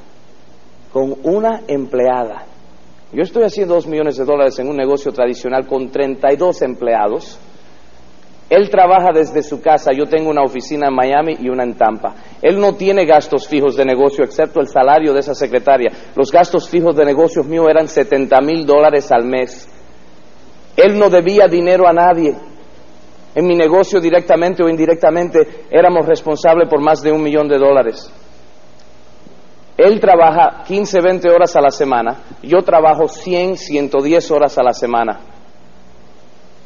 con 0.93 1.15
una 1.25 1.63
empleada. 1.67 2.45
Yo 3.13 3.23
estoy 3.23 3.45
haciendo 3.45 3.75
dos 3.75 3.87
millones 3.87 4.19
de 4.19 4.25
dólares 4.25 4.59
en 4.59 4.69
un 4.69 4.77
negocio 4.77 5.13
tradicional 5.13 5.67
con 5.67 5.91
32 5.91 6.63
empleados. 6.63 7.39
Él 8.51 8.71
trabaja 8.71 9.11
desde 9.13 9.43
su 9.43 9.61
casa, 9.61 9.93
yo 9.93 10.05
tengo 10.05 10.31
una 10.31 10.43
oficina 10.43 10.89
en 10.89 10.95
Miami 10.95 11.37
y 11.41 11.49
una 11.49 11.65
en 11.65 11.75
Tampa. 11.75 12.15
Él 12.41 12.59
no 12.59 12.75
tiene 12.75 13.05
gastos 13.05 13.47
fijos 13.47 13.77
de 13.77 13.85
negocio 13.85 14.25
excepto 14.25 14.61
el 14.61 14.69
salario 14.69 15.13
de 15.13 15.21
esa 15.21 15.35
secretaria. 15.35 15.91
Los 16.15 16.31
gastos 16.31 16.69
fijos 16.69 16.97
de 16.97 17.05
negocios 17.05 17.47
míos 17.47 17.67
eran 17.69 17.89
70 17.89 18.41
mil 18.41 18.65
dólares 18.65 19.11
al 19.13 19.25
mes. 19.25 19.69
Él 20.77 20.99
no 20.99 21.11
debía 21.11 21.47
dinero 21.47 21.87
a 21.89 21.93
nadie. 21.93 22.37
En 23.35 23.47
mi 23.47 23.55
negocio 23.55 24.01
directamente 24.01 24.63
o 24.63 24.69
indirectamente 24.69 25.67
éramos 25.71 26.07
responsables 26.07 26.69
por 26.69 26.81
más 26.81 27.03
de 27.03 27.13
un 27.13 27.23
millón 27.23 27.49
de 27.49 27.59
dólares. 27.59 28.11
Él 29.77 30.01
trabaja 30.01 30.65
15, 30.65 31.01
20 31.01 31.31
horas 31.31 31.55
a 31.55 31.61
la 31.61 31.71
semana, 31.71 32.17
yo 32.43 32.63
trabajo 32.63 33.07
100, 33.07 33.57
110 33.57 34.31
horas 34.33 34.59
a 34.59 34.63
la 34.65 34.73
semana. 34.73 35.21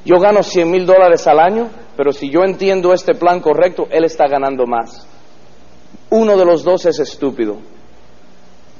Yo 0.04 0.18
gano 0.18 0.42
100 0.42 0.70
mil 0.70 0.86
dólares 0.86 1.26
al 1.26 1.38
año, 1.38 1.68
pero 1.96 2.12
si 2.12 2.30
yo 2.30 2.42
entiendo 2.42 2.92
este 2.92 3.14
plan 3.14 3.40
correcto, 3.40 3.86
él 3.90 4.04
está 4.04 4.26
ganando 4.26 4.66
más. 4.66 5.06
Uno 6.10 6.36
de 6.36 6.44
los 6.44 6.64
dos 6.64 6.86
es 6.86 6.98
estúpido 6.98 7.58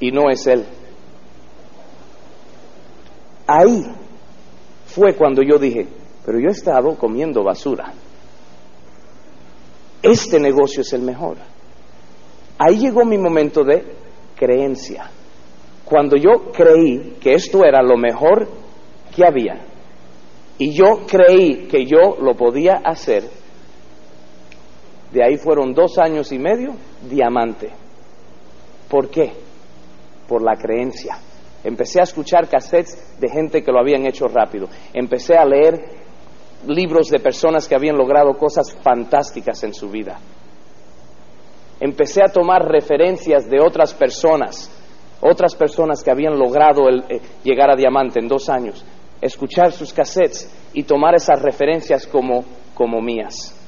y 0.01 0.11
no 0.11 0.31
es 0.31 0.47
él. 0.47 0.65
Ahí 3.47 3.85
fue 4.87 5.15
cuando 5.15 5.43
yo 5.43 5.59
dije, 5.59 5.87
pero 6.25 6.39
yo 6.39 6.49
he 6.49 6.53
estado 6.53 6.97
comiendo 6.97 7.43
basura. 7.43 7.93
Este 10.03 10.41
negocio 10.41 10.83
es 10.83 10.93
el 10.93 11.03
mejor. 11.03 11.37
ahí 12.59 12.79
llegó 12.79 13.05
mi 13.05 13.19
momento 13.19 13.65
de 13.65 13.85
creencia. 14.37 15.11
Cuando 15.85 16.17
yo 16.17 16.53
creí 16.53 17.17
que 17.21 17.35
esto 17.35 17.65
era 17.65 17.83
lo 17.83 17.97
mejor 17.97 18.49
que 19.15 19.27
había 19.27 19.61
y 20.59 20.73
yo 20.73 21.07
creí 21.07 21.67
que 21.69 21.85
yo 21.85 22.17
lo 22.21 22.35
podía 22.35 22.81
hacer, 22.85 23.25
de 25.13 25.25
ahí 25.25 25.37
fueron 25.37 25.75
dos 25.75 25.99
años 25.99 26.33
y 26.33 26.39
medio 26.39 26.75
diamante. 27.09 27.71
¿Por 28.89 29.09
qué? 29.11 29.33
Por 30.27 30.43
la 30.43 30.57
creencia. 30.57 31.19
Empecé 31.65 32.01
a 32.01 32.05
escuchar 32.05 32.49
cassettes 32.49 33.19
de 33.21 33.29
gente 33.29 33.63
que 33.63 33.71
lo 33.71 33.79
habían 33.79 34.07
hecho 34.07 34.27
rápido. 34.27 34.69
Empecé 34.93 35.37
a 35.37 35.45
leer 35.45 36.02
libros 36.67 37.09
de 37.09 37.21
personas 37.21 37.67
que 37.67 37.75
habían 37.75 37.97
logrado 37.97 38.33
cosas 38.35 38.73
fantásticas 38.83 39.63
en 39.65 39.75
su 39.75 39.89
vida. 39.89 40.19
Empecé 41.81 42.23
a 42.23 42.33
tomar 42.33 42.65
referencias 42.65 43.49
de 43.49 43.61
otras 43.61 43.93
personas, 43.93 44.71
otras 45.21 45.55
personas 45.55 46.03
que 46.03 46.11
habían 46.11 46.39
logrado 46.39 46.89
eh, 46.89 47.21
llegar 47.43 47.71
a 47.71 47.77
diamante 47.77 48.21
en 48.21 48.29
dos 48.29 48.49
años, 48.49 48.85
escuchar 49.21 49.73
sus 49.73 49.93
cassettes 49.93 50.49
y 50.73 50.85
tomar 50.85 51.15
esas 51.15 51.43
referencias 51.43 52.07
como, 52.07 52.45
como 52.75 53.01
mías. 53.01 53.59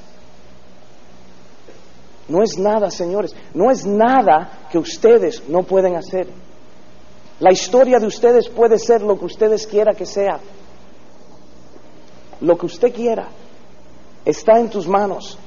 No 2.27 2.41
es 2.41 2.57
nada, 2.57 2.89
señores, 2.89 3.35
no 3.53 3.69
es 3.69 3.85
nada 3.85 4.67
que 4.71 4.77
ustedes 4.77 5.47
no 5.47 5.63
pueden 5.63 5.95
hacer. 5.95 6.27
La 7.39 7.51
historia 7.51 7.99
de 7.99 8.07
ustedes 8.07 8.49
puede 8.49 8.79
ser 8.79 9.01
lo 9.01 9.19
que 9.19 9.25
ustedes 9.25 9.67
quiera 9.67 9.93
que 9.93 10.05
sea. 10.05 10.39
Lo 12.41 12.57
que 12.57 12.65
usted 12.65 12.93
quiera 12.93 13.27
está 14.23 14.59
en 14.59 14.69
tus 14.69 14.87
manos. 14.87 15.37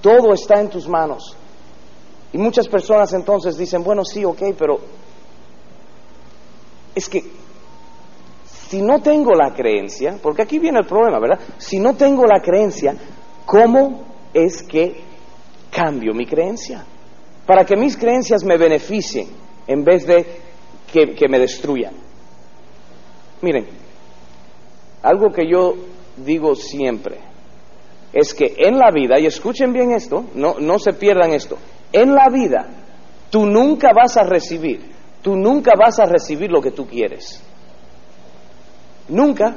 Todo 0.00 0.32
está 0.32 0.60
en 0.60 0.68
tus 0.70 0.88
manos. 0.88 1.36
Y 2.32 2.38
muchas 2.38 2.68
personas 2.68 3.12
entonces 3.12 3.56
dicen, 3.56 3.82
bueno, 3.82 4.04
sí, 4.04 4.24
ok, 4.24 4.42
pero 4.56 4.78
es 6.94 7.08
que 7.08 7.24
si 8.68 8.80
no 8.80 9.00
tengo 9.02 9.32
la 9.34 9.52
creencia, 9.52 10.16
porque 10.22 10.42
aquí 10.42 10.60
viene 10.60 10.78
el 10.78 10.86
problema, 10.86 11.18
¿verdad? 11.18 11.40
Si 11.58 11.80
no 11.80 11.94
tengo 11.94 12.24
la 12.24 12.40
creencia, 12.40 12.94
¿cómo 13.44 14.04
es 14.32 14.62
que 14.62 15.02
cambio 15.72 16.14
mi 16.14 16.24
creencia? 16.24 16.84
Para 17.46 17.64
que 17.64 17.76
mis 17.76 17.96
creencias 17.96 18.44
me 18.44 18.56
beneficien 18.56 19.28
en 19.66 19.82
vez 19.82 20.06
de 20.06 20.24
que, 20.92 21.14
que 21.16 21.28
me 21.28 21.40
destruyan. 21.40 21.94
Miren, 23.42 23.66
algo 25.02 25.32
que 25.32 25.50
yo 25.50 25.74
digo 26.24 26.54
siempre 26.54 27.18
es 28.12 28.34
que 28.34 28.54
en 28.58 28.78
la 28.78 28.90
vida, 28.90 29.18
y 29.20 29.26
escuchen 29.26 29.72
bien 29.72 29.92
esto, 29.92 30.24
no, 30.34 30.54
no 30.58 30.78
se 30.78 30.92
pierdan 30.92 31.32
esto, 31.32 31.58
en 31.92 32.14
la 32.14 32.28
vida 32.28 32.66
tú 33.30 33.46
nunca 33.46 33.90
vas 33.94 34.16
a 34.16 34.24
recibir, 34.24 34.80
tú 35.22 35.36
nunca 35.36 35.72
vas 35.78 35.98
a 36.00 36.06
recibir 36.06 36.50
lo 36.50 36.60
que 36.60 36.72
tú 36.72 36.86
quieres. 36.86 37.42
Nunca. 39.08 39.56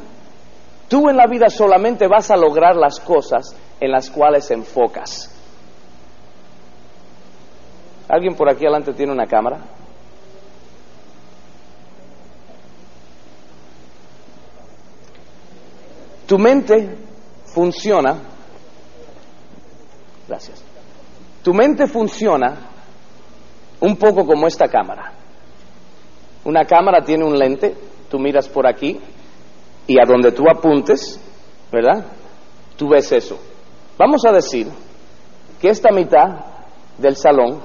Tú 0.87 1.09
en 1.09 1.17
la 1.17 1.27
vida 1.27 1.49
solamente 1.49 2.07
vas 2.07 2.29
a 2.29 2.35
lograr 2.35 2.75
las 2.75 2.99
cosas 2.99 3.55
en 3.79 3.91
las 3.91 4.09
cuales 4.09 4.49
enfocas. 4.51 5.29
¿Alguien 8.07 8.35
por 8.35 8.49
aquí 8.49 8.65
adelante 8.65 8.93
tiene 8.93 9.11
una 9.11 9.25
cámara? 9.25 9.59
Tu 16.33 16.39
mente 16.39 16.89
funciona, 17.45 18.17
gracias, 20.27 20.63
tu 21.43 21.53
mente 21.53 21.85
funciona 21.85 22.71
un 23.79 23.95
poco 23.97 24.25
como 24.25 24.47
esta 24.47 24.67
cámara. 24.67 25.13
Una 26.43 26.65
cámara 26.65 27.03
tiene 27.05 27.23
un 27.23 27.37
lente, 27.37 27.75
tú 28.09 28.17
miras 28.17 28.49
por 28.49 28.65
aquí 28.65 28.99
y 29.85 29.99
a 29.99 30.05
donde 30.07 30.31
tú 30.31 30.45
apuntes, 30.49 31.19
¿verdad? 31.71 32.03
Tú 32.77 32.89
ves 32.89 33.11
eso. 33.11 33.37
Vamos 33.95 34.25
a 34.25 34.31
decir 34.31 34.69
que 35.61 35.69
esta 35.69 35.91
mitad 35.91 36.45
del 36.97 37.15
salón 37.15 37.61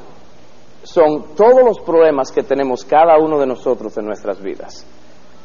son 0.83 1.35
todos 1.35 1.64
los 1.64 1.81
problemas 1.81 2.31
que 2.31 2.42
tenemos 2.42 2.85
cada 2.85 3.16
uno 3.16 3.38
de 3.38 3.46
nosotros 3.46 3.96
en 3.96 4.04
nuestras 4.04 4.42
vidas 4.42 4.85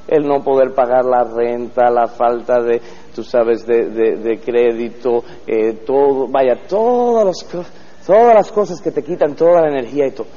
el 0.08 0.28
no 0.28 0.44
poder 0.44 0.74
pagar 0.74 1.06
la 1.06 1.24
renta, 1.24 1.90
la 1.90 2.08
falta 2.08 2.62
de, 2.62 2.82
tú 3.16 3.24
sabes, 3.24 3.66
de, 3.66 4.40
crédito, 4.44 5.24
eh, 5.48 5.74
todo, 5.86 6.28
vaya, 6.28 6.62
todas 6.68 7.26
las, 7.26 7.66
todas 8.06 8.34
las 8.34 8.52
cosas 8.52 8.82
que 8.82 8.92
te 8.92 9.04
quitan 9.04 9.36
toda 9.36 9.62
la 9.62 9.70
energía 9.70 10.08
y 10.08 10.12
todo. 10.12 10.28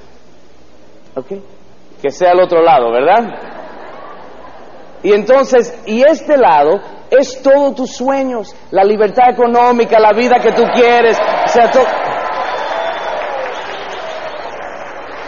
¿Ok? 1.16 1.26
Que 2.00 2.10
sea 2.10 2.32
el 2.32 2.40
otro 2.40 2.62
lado, 2.62 2.92
¿verdad? 2.92 3.24
Y 5.02 5.12
entonces, 5.12 5.82
y 5.86 6.02
este 6.02 6.36
lado 6.36 6.80
es 7.10 7.40
todo 7.42 7.72
tus 7.74 7.92
sueños, 7.92 8.54
la 8.70 8.84
libertad 8.84 9.30
económica, 9.30 9.98
la 9.98 10.12
vida 10.12 10.36
que 10.40 10.52
tú 10.52 10.62
quieres, 10.74 11.18
o 11.18 11.48
sea, 11.48 11.70
todo. 11.70 11.84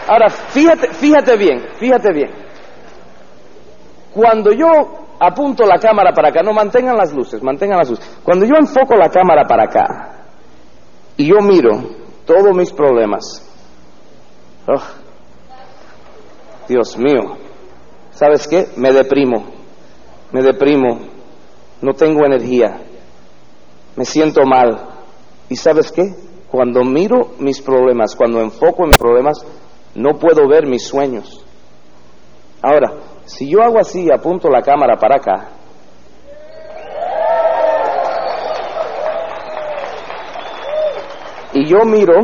Ahora, 0.07 0.29
fíjate, 0.29 0.87
fíjate 0.89 1.37
bien, 1.37 1.61
fíjate 1.79 2.11
bien. 2.13 2.48
Cuando 4.13 4.51
yo 4.51 4.67
apunto 5.19 5.65
la 5.65 5.77
cámara 5.77 6.13
para 6.13 6.29
acá, 6.29 6.41
no 6.41 6.53
mantengan 6.53 6.97
las 6.97 7.13
luces, 7.13 7.43
mantengan 7.43 7.77
las 7.77 7.89
luces. 7.89 8.19
Cuando 8.23 8.45
yo 8.45 8.55
enfoco 8.57 8.95
la 8.95 9.09
cámara 9.09 9.45
para 9.45 9.63
acá 9.65 10.25
y 11.17 11.27
yo 11.27 11.39
miro 11.41 11.71
todos 12.25 12.55
mis 12.55 12.71
problemas, 12.71 13.45
oh, 14.67 14.81
Dios 16.67 16.97
mío, 16.97 17.37
¿sabes 18.11 18.47
qué? 18.47 18.67
Me 18.77 18.91
deprimo, 18.91 19.45
me 20.31 20.41
deprimo, 20.41 20.99
no 21.81 21.93
tengo 21.93 22.25
energía, 22.25 22.81
me 23.95 24.05
siento 24.05 24.41
mal. 24.45 24.87
¿Y 25.49 25.55
sabes 25.55 25.91
qué? 25.91 26.03
Cuando 26.49 26.83
miro 26.83 27.31
mis 27.39 27.61
problemas, 27.61 28.15
cuando 28.15 28.39
enfoco 28.39 28.83
en 28.83 28.89
mis 28.89 28.97
problemas, 28.97 29.45
no 29.95 30.17
puedo 30.19 30.47
ver 30.47 30.67
mis 30.67 30.87
sueños. 30.87 31.43
Ahora, 32.61 32.93
si 33.29 33.47
yo 33.47 33.61
hago 33.61 33.79
así 33.79 34.11
apunto 34.11 34.49
la 34.49 34.63
cámara 34.63 34.97
para 34.97 35.17
acá, 35.17 35.49
y 41.53 41.63
yo 41.67 41.85
miro 41.85 42.15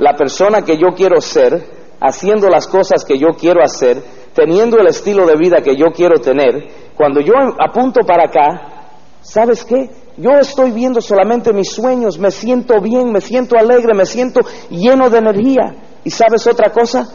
la 0.00 0.14
persona 0.14 0.62
que 0.62 0.76
yo 0.76 0.88
quiero 0.96 1.20
ser, 1.20 1.64
haciendo 2.00 2.48
las 2.48 2.66
cosas 2.66 3.04
que 3.04 3.16
yo 3.16 3.28
quiero 3.38 3.62
hacer, 3.62 4.02
teniendo 4.34 4.78
el 4.78 4.88
estilo 4.88 5.26
de 5.26 5.36
vida 5.36 5.62
que 5.62 5.76
yo 5.76 5.92
quiero 5.92 6.18
tener, 6.18 6.66
cuando 6.96 7.20
yo 7.20 7.34
apunto 7.60 8.00
para 8.04 8.24
acá, 8.24 8.90
¿sabes 9.20 9.64
qué? 9.64 9.90
Yo 10.16 10.32
estoy 10.40 10.72
viendo 10.72 11.00
solamente 11.00 11.52
mis 11.52 11.70
sueños, 11.70 12.18
me 12.18 12.32
siento 12.32 12.80
bien, 12.80 13.12
me 13.12 13.20
siento 13.20 13.56
alegre, 13.56 13.94
me 13.94 14.06
siento 14.06 14.40
lleno 14.70 15.08
de 15.08 15.18
energía. 15.18 15.76
¿Y 16.02 16.10
sabes 16.10 16.48
otra 16.48 16.72
cosa? 16.72 17.06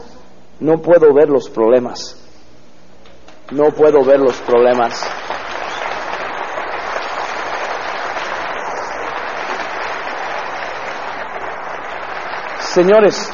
No 0.61 0.77
puedo 0.77 1.13
ver 1.13 1.27
los 1.27 1.49
problemas 1.49 2.22
no 3.51 3.71
puedo 3.71 4.03
ver 4.03 4.19
los 4.19 4.37
problemas. 4.41 5.03
Señores, 12.73 13.31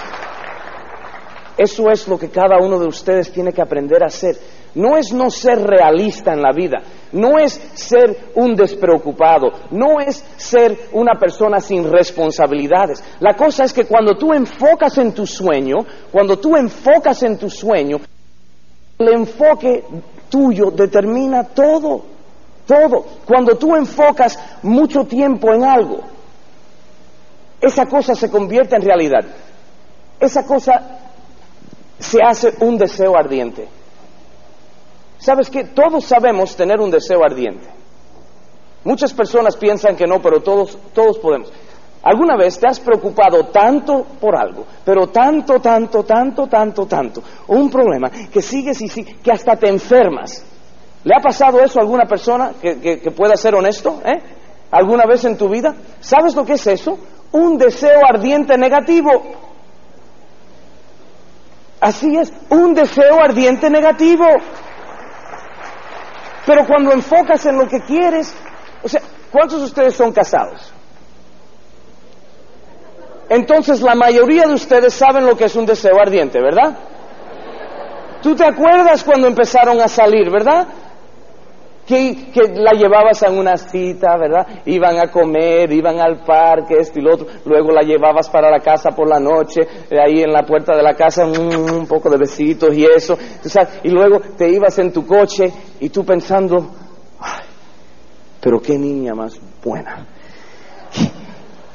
eso 1.57 1.89
es 1.89 2.07
lo 2.07 2.17
que 2.17 2.29
cada 2.29 2.57
uno 2.57 2.77
de 2.79 2.87
ustedes 2.87 3.31
tiene 3.31 3.53
que 3.53 3.61
aprender 3.61 4.03
a 4.03 4.07
hacer. 4.07 4.35
No 4.75 4.97
es 4.97 5.13
no 5.13 5.29
ser 5.29 5.61
realista 5.61 6.33
en 6.33 6.41
la 6.41 6.51
vida, 6.51 6.79
no 7.11 7.39
es 7.39 7.53
ser 7.73 8.31
un 8.35 8.55
despreocupado, 8.55 9.51
no 9.71 9.99
es 9.99 10.23
ser 10.37 10.77
una 10.91 11.19
persona 11.19 11.59
sin 11.59 11.89
responsabilidades. 11.89 13.03
La 13.19 13.33
cosa 13.33 13.63
es 13.63 13.73
que 13.73 13.85
cuando 13.85 14.15
tú 14.15 14.33
enfocas 14.33 14.97
en 14.97 15.13
tu 15.13 15.25
sueño, 15.25 15.77
cuando 16.11 16.37
tú 16.37 16.55
enfocas 16.55 17.23
en 17.23 17.37
tu 17.37 17.49
sueño, 17.49 17.97
el 18.99 19.13
enfoque 19.13 19.85
tuyo 20.27 20.71
determina 20.71 21.45
todo, 21.45 22.03
todo. 22.67 23.05
Cuando 23.25 23.55
tú 23.55 23.73
enfocas 23.73 24.37
mucho 24.61 25.05
tiempo 25.05 25.53
en 25.53 25.63
algo, 25.63 26.01
esa 27.61 27.85
cosa 27.85 28.13
se 28.13 28.29
convierte 28.29 28.75
en 28.75 28.81
realidad. 28.81 29.25
Esa 30.19 30.45
cosa 30.45 30.99
se 31.97 32.21
hace 32.21 32.53
un 32.59 32.77
deseo 32.77 33.15
ardiente. 33.15 33.69
¿Sabes 35.17 35.49
qué? 35.49 35.63
Todos 35.63 36.03
sabemos 36.03 36.55
tener 36.57 36.81
un 36.81 36.91
deseo 36.91 37.23
ardiente. 37.23 37.67
Muchas 38.83 39.13
personas 39.13 39.55
piensan 39.55 39.95
que 39.95 40.07
no, 40.07 40.21
pero 40.21 40.41
todos, 40.41 40.77
todos 40.93 41.19
podemos. 41.19 41.51
¿Alguna 42.01 42.37
vez 42.37 42.57
te 42.57 42.67
has 42.67 42.79
preocupado 42.79 43.47
tanto 43.47 44.05
por 44.21 44.35
algo, 44.35 44.65
pero 44.85 45.07
tanto, 45.07 45.59
tanto, 45.59 46.03
tanto, 46.03 46.47
tanto, 46.47 46.85
tanto, 46.85 47.21
un 47.47 47.69
problema 47.69 48.09
que 48.09 48.41
sigues 48.41 48.81
y 48.81 48.87
sigues, 48.87 49.17
que 49.17 49.31
hasta 49.31 49.57
te 49.57 49.67
enfermas? 49.67 50.45
¿Le 51.03 51.13
ha 51.13 51.21
pasado 51.21 51.59
eso 51.59 51.79
a 51.79 51.81
alguna 51.81 52.05
persona 52.05 52.51
que, 52.61 53.11
pueda 53.15 53.35
ser 53.35 53.55
honesto? 53.55 54.01
¿eh? 54.05 54.17
¿Alguna 54.71 55.05
vez 55.05 55.25
en 55.25 55.37
tu 55.37 55.49
vida? 55.49 55.75
¿Sabes 55.99 56.35
lo 56.35 56.45
que 56.45 56.53
es 56.53 56.67
eso? 56.67 56.97
Un 57.33 57.57
deseo 57.57 57.99
ardiente 58.07 58.57
negativo. 58.57 59.11
Así 61.81 62.15
es, 62.15 62.31
un 62.49 62.73
deseo 62.73 63.21
ardiente 63.21 63.69
negativo. 63.69 64.25
Pero 66.45 66.65
cuando 66.65 66.93
enfocas 66.93 67.45
en 67.45 67.57
lo 67.57 67.67
que 67.67 67.81
quieres, 67.81 68.33
o 68.83 68.87
sea, 68.87 69.01
¿cuántos 69.31 69.59
de 69.59 69.65
ustedes 69.65 69.95
son 69.95 70.11
casados? 70.11 70.73
Entonces 73.29 73.81
la 73.81 73.93
mayoría 73.93 74.47
de 74.47 74.55
ustedes 74.55 74.93
saben 74.93 75.25
lo 75.25 75.37
que 75.37 75.45
es 75.45 75.55
un 75.55 75.65
deseo 75.65 75.99
ardiente, 76.01 76.41
¿verdad? 76.41 76.75
Tú 78.21 78.35
te 78.35 78.43
acuerdas 78.43 79.03
cuando 79.03 79.27
empezaron 79.27 79.79
a 79.79 79.87
salir, 79.87 80.29
¿verdad? 80.29 80.67
Que, 81.85 82.15
la 82.53 82.73
llevabas 82.73 83.23
a 83.23 83.31
una 83.31 83.55
cita, 83.57 84.17
¿verdad? 84.17 84.45
Iban 84.65 84.99
a 84.99 85.09
comer, 85.09 85.71
iban 85.71 85.99
al 85.99 86.23
parque, 86.23 86.75
esto 86.79 86.99
y 86.99 87.01
lo 87.01 87.13
otro. 87.13 87.27
Luego 87.45 87.71
la 87.71 87.81
llevabas 87.81 88.29
para 88.29 88.51
la 88.51 88.59
casa 88.59 88.91
por 88.91 89.07
la 89.07 89.19
noche, 89.19 89.61
ahí 89.91 90.21
en 90.21 90.31
la 90.31 90.43
puerta 90.43 90.75
de 90.75 90.83
la 90.83 90.93
casa, 90.93 91.25
mm, 91.25 91.77
un 91.77 91.87
poco 91.87 92.09
de 92.09 92.17
besitos 92.17 92.75
y 92.75 92.85
eso. 92.85 93.17
Y 93.83 93.89
luego 93.89 94.19
te 94.37 94.49
ibas 94.49 94.77
en 94.79 94.91
tu 94.91 95.05
coche 95.05 95.51
y 95.79 95.89
tú 95.89 96.05
pensando, 96.05 96.57
ay, 97.19 97.45
pero 98.41 98.59
qué 98.59 98.77
niña 98.77 99.15
más 99.15 99.39
buena. 99.63 100.05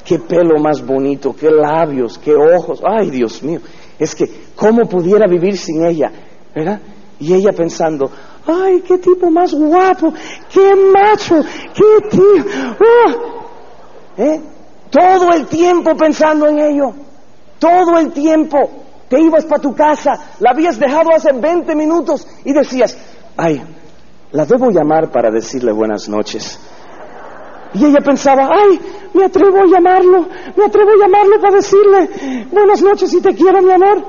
Qué, 0.05 0.19
pelo 0.19 0.59
más 0.59 0.85
bonito, 0.85 1.35
qué 1.35 1.49
labios, 1.49 2.19
qué 2.19 2.35
ojos. 2.35 2.79
Ay, 2.87 3.09
Dios 3.09 3.41
mío. 3.41 3.59
Es 3.97 4.13
que, 4.13 4.29
¿cómo 4.55 4.87
pudiera 4.87 5.27
vivir 5.27 5.57
sin 5.57 5.83
ella? 5.83 6.11
¿Verdad? 6.53 6.79
Y 7.19 7.33
ella 7.33 7.51
pensando, 7.51 8.11
ay, 8.45 8.81
qué 8.81 8.97
tipo 8.99 9.29
más 9.31 9.53
guapo, 9.53 10.13
qué 10.51 10.75
macho, 10.75 11.41
qué 11.73 12.09
tío. 12.09 12.45
¡Ah! 12.79 13.15
¿Eh? 14.17 14.41
Todo 14.89 15.31
el 15.33 15.47
tiempo 15.47 15.95
pensando 15.95 16.47
en 16.47 16.59
ello, 16.59 16.93
todo 17.59 17.97
el 17.97 18.11
tiempo. 18.11 18.57
Te 19.09 19.19
ibas 19.19 19.45
para 19.45 19.61
tu 19.61 19.75
casa, 19.75 20.35
la 20.39 20.51
habías 20.51 20.79
dejado 20.79 21.11
hace 21.15 21.31
20 21.31 21.75
minutos 21.75 22.27
y 22.43 22.53
decías, 22.53 22.97
ay, 23.37 23.61
la 24.31 24.45
debo 24.45 24.71
llamar 24.71 25.11
para 25.11 25.29
decirle 25.29 25.71
buenas 25.71 26.09
noches. 26.09 26.59
Y 27.75 27.85
ella 27.85 27.99
pensaba, 27.99 28.49
ay, 28.51 28.79
me 29.13 29.25
atrevo 29.25 29.57
a 29.57 29.65
llamarlo, 29.65 30.27
me 30.55 30.65
atrevo 30.65 30.91
a 30.91 31.05
llamarlo 31.05 31.41
para 31.41 31.55
decirle 31.57 32.45
buenas 32.49 32.81
noches 32.81 33.13
y 33.13 33.21
te 33.21 33.35
quiero, 33.35 33.61
mi 33.61 33.71
amor. 33.71 34.01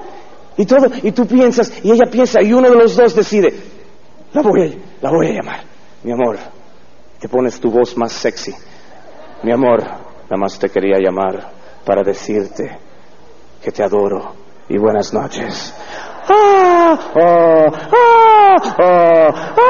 Y 0.57 0.65
todo, 0.65 0.87
y 1.03 1.11
tú 1.11 1.27
piensas, 1.27 1.73
y 1.83 1.91
ella 1.91 2.09
piensa, 2.11 2.41
y 2.43 2.53
uno 2.53 2.71
de 2.71 2.77
los 2.77 2.97
dos 2.97 3.15
decide, 3.15 3.53
la 4.33 4.41
voy 4.41 4.63
a, 4.63 5.03
la 5.03 5.11
voy 5.11 5.27
a 5.27 5.33
llamar. 5.33 5.61
Mi 6.05 6.13
amor, 6.13 6.39
te 7.19 7.29
pones 7.29 7.59
tu 7.59 7.71
voz 7.71 7.97
más 7.97 8.13
sexy. 8.13 8.55
Mi 9.43 9.53
amor, 9.53 9.83
nada 9.83 10.37
más 10.37 10.59
te 10.59 10.69
quería 10.69 10.99
llamar 10.99 11.51
para 11.85 12.03
decirte 12.03 12.79
que 13.63 13.73
te 13.73 13.83
adoro 13.83 14.33
y 14.69 14.79
buenas 14.79 15.13
noches. 15.13 15.75
¡Ah! 16.29 16.99
¡Ah! 17.15 17.67
¡Ah! 17.93 18.57
¡Ah! 18.79 19.63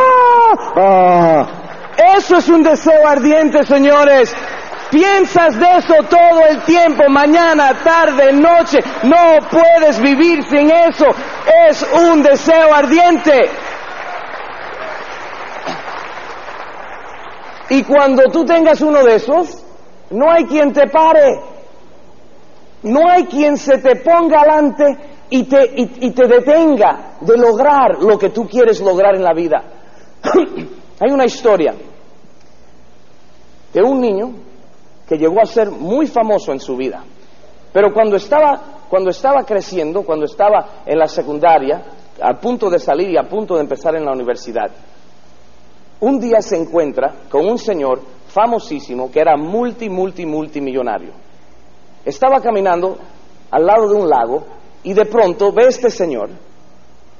¡Ah! 0.76 1.65
Eso 1.96 2.36
es 2.36 2.48
un 2.48 2.62
deseo 2.62 3.06
ardiente, 3.06 3.64
señores. 3.64 4.34
Piensas 4.90 5.58
de 5.58 5.66
eso 5.78 5.94
todo 6.08 6.40
el 6.48 6.62
tiempo, 6.62 7.08
mañana, 7.08 7.74
tarde, 7.82 8.32
noche. 8.32 8.78
No 9.02 9.38
puedes 9.50 10.00
vivir 10.00 10.44
sin 10.44 10.70
eso. 10.70 11.06
Es 11.68 11.84
un 11.92 12.22
deseo 12.22 12.72
ardiente. 12.72 13.50
Y 17.70 17.82
cuando 17.82 18.24
tú 18.30 18.44
tengas 18.44 18.80
uno 18.80 19.02
de 19.02 19.16
esos, 19.16 19.64
no 20.10 20.30
hay 20.30 20.44
quien 20.44 20.72
te 20.72 20.86
pare. 20.88 21.40
No 22.82 23.08
hay 23.10 23.24
quien 23.24 23.56
se 23.56 23.78
te 23.78 23.96
ponga 23.96 24.42
adelante 24.42 24.96
y 25.30 25.44
te, 25.44 25.72
y 25.74 26.10
te 26.12 26.28
detenga 26.28 27.16
de 27.20 27.36
lograr 27.36 27.98
lo 28.00 28.16
que 28.16 28.30
tú 28.30 28.46
quieres 28.46 28.80
lograr 28.80 29.16
en 29.16 29.24
la 29.24 29.32
vida. 29.32 29.64
hay 31.00 31.10
una 31.10 31.24
historia 31.24 31.74
de 33.72 33.82
un 33.82 34.00
niño 34.00 34.32
que 35.08 35.16
llegó 35.16 35.40
a 35.40 35.46
ser 35.46 35.70
muy 35.70 36.06
famoso 36.06 36.52
en 36.52 36.60
su 36.60 36.76
vida. 36.76 37.04
Pero 37.72 37.92
cuando 37.92 38.16
estaba, 38.16 38.86
cuando 38.88 39.10
estaba 39.10 39.44
creciendo, 39.44 40.02
cuando 40.02 40.24
estaba 40.24 40.82
en 40.86 40.98
la 40.98 41.06
secundaria, 41.06 41.84
a 42.20 42.34
punto 42.40 42.70
de 42.70 42.78
salir 42.78 43.10
y 43.10 43.18
a 43.18 43.28
punto 43.28 43.54
de 43.54 43.60
empezar 43.60 43.94
en 43.96 44.04
la 44.04 44.12
universidad, 44.12 44.70
un 46.00 46.18
día 46.18 46.40
se 46.40 46.56
encuentra 46.56 47.14
con 47.30 47.46
un 47.46 47.58
señor 47.58 48.00
famosísimo 48.28 49.10
que 49.10 49.20
era 49.20 49.36
multi, 49.36 49.88
multi, 49.88 50.26
multimillonario. 50.26 51.12
Estaba 52.04 52.40
caminando 52.40 52.98
al 53.50 53.66
lado 53.66 53.88
de 53.88 53.94
un 53.94 54.08
lago 54.08 54.44
y 54.82 54.94
de 54.94 55.04
pronto 55.06 55.52
ve 55.52 55.66
este 55.68 55.90
señor 55.90 56.30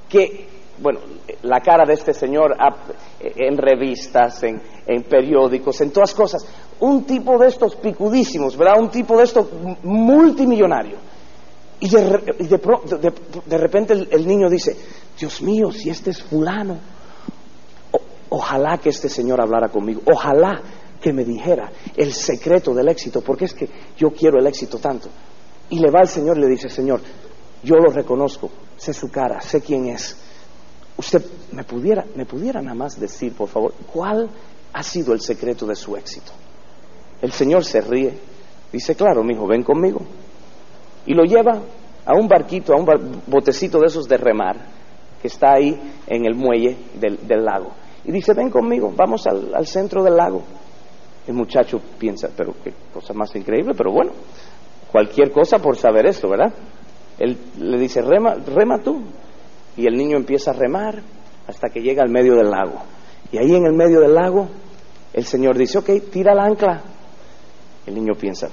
que, 0.09 0.49
bueno, 0.79 1.01
la 1.43 1.61
cara 1.61 1.85
de 1.87 1.95
este 1.95 2.13
señor 2.13 2.57
en 3.21 3.57
revistas, 3.57 4.43
en, 4.43 4.61
periódicos, 5.09 5.81
en 5.81 5.91
todas 5.91 6.15
cosas, 6.15 6.47
un 6.81 7.05
tipo 7.05 7.39
de 7.39 7.49
estos 7.49 7.77
picudísimos, 7.77 8.57
¿verdad? 8.57 8.81
Un 8.81 8.91
tipo 8.91 9.17
de 9.17 9.25
estos 9.25 9.47
multimillonario. 9.83 10.99
Y 11.79 11.91
de, 11.91 12.03
de, 12.39 13.13
de, 13.45 13.59
repente 13.59 13.93
el, 13.93 14.27
niño 14.27 14.49
dice, 14.49 14.77
Dios 15.19 15.43
mío, 15.43 15.71
si 15.71 15.91
este 15.91 16.11
es 16.11 16.23
fulano, 16.23 16.79
ojalá 18.31 18.79
que 18.79 18.89
este 18.89 19.09
señor 19.09 19.41
hablara 19.41 19.69
conmigo, 19.69 20.01
ojalá 20.07 20.63
que 21.01 21.13
me 21.13 21.25
dijera 21.25 21.71
el 21.97 22.13
secreto 22.13 22.75
del 22.75 22.89
éxito, 22.89 23.21
porque 23.21 23.45
es 23.45 23.53
que 23.53 23.69
yo 23.97 24.11
quiero 24.11 24.39
el 24.39 24.47
éxito 24.47 24.79
tanto. 24.79 25.09
Y 25.69 25.79
le 25.79 25.91
va 25.91 26.01
al 26.01 26.09
Señor 26.09 26.39
y 26.39 26.41
le 26.41 26.49
dice, 26.49 26.69
Señor, 26.69 27.01
yo 27.63 27.77
lo 27.77 27.91
reconozco, 27.91 28.51
sé 28.77 28.93
su 28.93 29.11
cara, 29.11 29.41
sé 29.41 29.61
quién 29.61 29.87
es. 29.87 30.17
Usted 30.99 31.23
me 31.53 31.65
pudiera, 31.65 32.05
me 32.15 32.25
pudiera 32.25 32.63
nada 32.63 32.75
más 32.75 32.99
decir, 32.99 33.35
por 33.35 33.49
favor, 33.49 33.75
cuál 33.93 34.29
ha 34.73 34.83
sido 34.83 35.13
el 35.13 35.21
secreto 35.21 35.67
de 35.67 35.75
su 35.75 35.97
éxito. 35.97 36.33
El 37.21 37.33
Señor 37.33 37.65
se 37.65 37.81
ríe, 37.81 38.19
dice, 38.73 38.95
claro, 38.95 39.23
mi 39.23 39.35
hijo, 39.35 39.47
ven 39.47 39.63
conmigo. 39.63 40.01
Y 41.07 41.15
lo 41.15 41.25
lleva 41.25 41.61
a 42.05 42.15
un 42.15 42.29
barquito, 42.29 42.73
a 42.73 42.77
un 42.77 42.87
botecito 43.27 43.79
de 43.79 43.87
esos 43.87 44.09
de 44.09 44.17
remar, 44.17 44.57
que 45.21 45.29
está 45.29 45.55
ahí 45.55 45.79
en 46.07 46.25
el 46.25 46.35
muelle 46.35 46.77
del, 46.99 47.45
lago. 47.45 47.73
Y 48.05 48.13
dice, 48.13 48.33
ven 48.35 48.51
conmigo, 48.51 48.93
vamos 48.95 49.27
al, 49.27 49.55
al, 49.55 49.67
centro 49.67 50.03
del 50.03 50.17
lago. 50.17 50.43
El 51.27 51.35
muchacho 51.35 51.81
piensa, 51.99 52.29
pero 52.37 52.55
qué 52.63 52.73
cosa 52.93 53.13
más 53.13 53.35
increíble, 53.35 53.75
pero 53.77 53.93
bueno, 53.93 54.13
cualquier 54.91 55.33
cosa 55.33 55.59
por 55.59 55.77
saber 55.77 56.07
esto, 56.07 56.29
¿verdad? 56.29 56.53
Él 57.19 57.37
le 57.59 57.79
dice, 57.79 58.03
rema, 58.03 58.35
rema 58.35 58.79
tú. 58.79 59.03
Y 59.77 59.87
el 59.87 59.97
niño 59.97 60.17
empieza 60.17 60.51
a 60.51 60.55
remar 60.55 61.03
hasta 61.47 61.69
que 61.69 61.81
llega 61.81 62.03
al 62.03 62.11
medio 62.11 62.35
del 62.35 62.51
lago. 62.51 62.83
Y 63.33 63.39
ahí 63.39 63.55
en 63.55 63.67
el 63.67 63.75
medio 63.75 64.01
del 64.01 64.15
lago, 64.15 64.49
el 65.13 65.25
Señor 65.25 65.57
dice, 65.57 65.79
ok, 65.79 65.91
tira 66.11 66.35
la 66.35 66.45
ancla. 66.45 66.83
El 67.87 67.95
niño 67.95 68.15
piensa, 68.15 68.49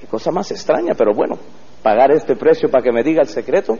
qué 0.00 0.06
cosa 0.06 0.30
más 0.30 0.50
extraña, 0.50 0.94
pero 0.94 1.14
bueno, 1.14 1.38
pagar 1.82 2.10
este 2.12 2.36
precio 2.36 2.70
para 2.70 2.82
que 2.82 2.92
me 2.92 3.02
diga 3.02 3.22
el 3.22 3.28
secreto. 3.28 3.78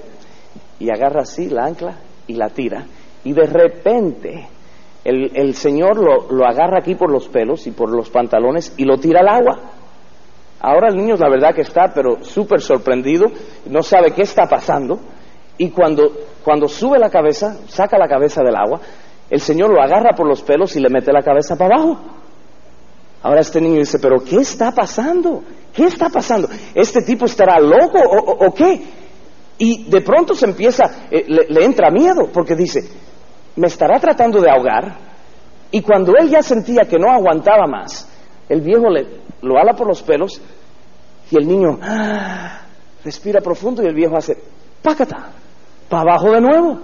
Y 0.79 0.91
agarra 0.91 1.23
así 1.23 1.49
la 1.49 1.65
ancla 1.65 1.99
y 2.27 2.35
la 2.35 2.49
tira. 2.51 2.87
Y 3.25 3.33
de 3.33 3.47
repente 3.47 4.49
el, 5.05 5.31
el 5.35 5.55
Señor 5.55 5.97
lo, 5.97 6.31
lo, 6.31 6.47
agarra 6.47 6.79
aquí 6.79 6.95
por 6.95 7.11
los 7.11 7.29
pelos 7.29 7.67
y 7.67 7.71
por 7.71 7.91
los 7.91 8.11
pantalones 8.11 8.75
y 8.77 8.85
lo 8.85 8.99
tira 8.99 9.21
al 9.21 9.29
agua. 9.29 9.61
Ahora 10.61 10.89
el 10.89 10.97
niño 10.97 11.17
la 11.17 11.29
verdad 11.29 11.55
que 11.55 11.61
está, 11.63 11.93
pero 11.95 12.25
súper 12.25 12.61
sorprendido, 12.61 13.27
no 13.67 13.83
sabe 13.83 14.13
qué 14.13 14.23
está 14.23 14.47
pasando. 14.47 14.99
Y 15.59 15.71
cuando, 15.71 16.11
cuando 16.47 16.69
sube 16.69 16.97
la 16.97 17.11
cabeza, 17.11 17.57
saca 17.67 17.99
la 17.99 18.07
cabeza 18.07 18.41
del 18.41 18.55
agua, 18.55 18.81
el 19.29 19.41
Señor 19.41 19.69
lo 19.69 19.83
agarra 19.83 20.15
por 20.15 20.29
los 20.29 20.43
pelos 20.43 20.77
y 20.77 20.81
le 20.81 20.89
mete 20.89 21.13
la 21.13 21.21
cabeza 21.21 21.57
para 21.57 21.75
abajo. 21.75 21.99
Ahora 23.25 23.41
este 23.41 23.61
niño 23.61 23.81
dice, 23.81 23.99
pero 23.99 24.23
¿qué 24.23 24.37
está 24.37 24.71
pasando? 24.71 25.43
¿Qué 25.75 25.87
está 25.87 26.09
pasando? 26.09 26.49
¿Este 26.73 27.03
tipo 27.03 27.25
estará 27.25 27.59
loco 27.59 27.99
o, 27.99 28.55
qué? 28.55 28.81
Y 29.59 29.91
de 29.91 30.01
pronto 30.03 30.37
se 30.37 30.47
empieza, 30.47 30.85
eh, 31.11 31.25
le, 31.27 31.47
le, 31.49 31.65
entra 31.65 31.91
miedo 31.91 32.29
porque 32.33 32.55
dice, 32.55 32.89
me 33.57 33.67
estará 33.67 33.99
tratando 33.99 34.41
de 34.41 34.49
ahogar. 34.49 34.99
Y 35.73 35.83
cuando 35.83 36.13
él 36.17 36.31
ya 36.31 36.45
sentía 36.45 36.85
que 36.85 36.97
no 36.97 37.11
aguantaba 37.11 37.67
más, 37.67 38.09
el 38.49 38.61
viejo 38.61 38.89
le, 38.89 39.05
lo 39.43 39.59
ala 39.59 39.73
por 39.73 39.89
los 39.89 40.01
pelos 40.01 40.41
y 41.29 41.39
el 41.39 41.49
niño 41.49 41.81
ah, 41.83 42.61
respira 43.05 43.41
profundo 43.41 43.83
y 43.83 43.87
el 43.87 43.95
viejo 43.97 44.17
hace, 44.17 44.39
pácata, 44.81 45.33
para 45.89 46.03
abajo 46.03 46.33
de 46.33 46.41
nuevo 46.41 46.79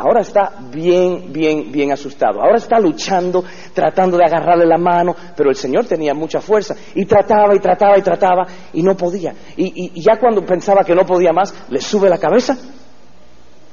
ahora 0.00 0.20
está 0.20 0.52
bien, 0.72 1.32
bien, 1.32 1.70
bien 1.70 1.92
asustado. 1.92 2.40
Ahora 2.40 2.56
está 2.56 2.78
luchando, 2.78 3.44
tratando 3.74 4.16
de 4.16 4.24
agarrarle 4.24 4.66
la 4.66 4.78
mano, 4.78 5.14
pero 5.36 5.50
el 5.50 5.56
Señor 5.56 5.86
tenía 5.86 6.14
mucha 6.14 6.40
fuerza 6.40 6.74
y 6.94 7.04
trataba 7.04 7.54
y 7.54 7.58
trataba 7.58 7.98
y 7.98 8.02
trataba 8.02 8.46
y 8.72 8.82
no 8.82 8.96
podía. 8.96 9.34
Y, 9.56 10.00
ya 10.00 10.18
cuando 10.18 10.44
pensaba 10.44 10.84
que 10.84 10.94
no 10.94 11.04
podía 11.04 11.32
más, 11.32 11.54
le 11.68 11.80
sube 11.80 12.08
la 12.08 12.18
cabeza, 12.18 12.56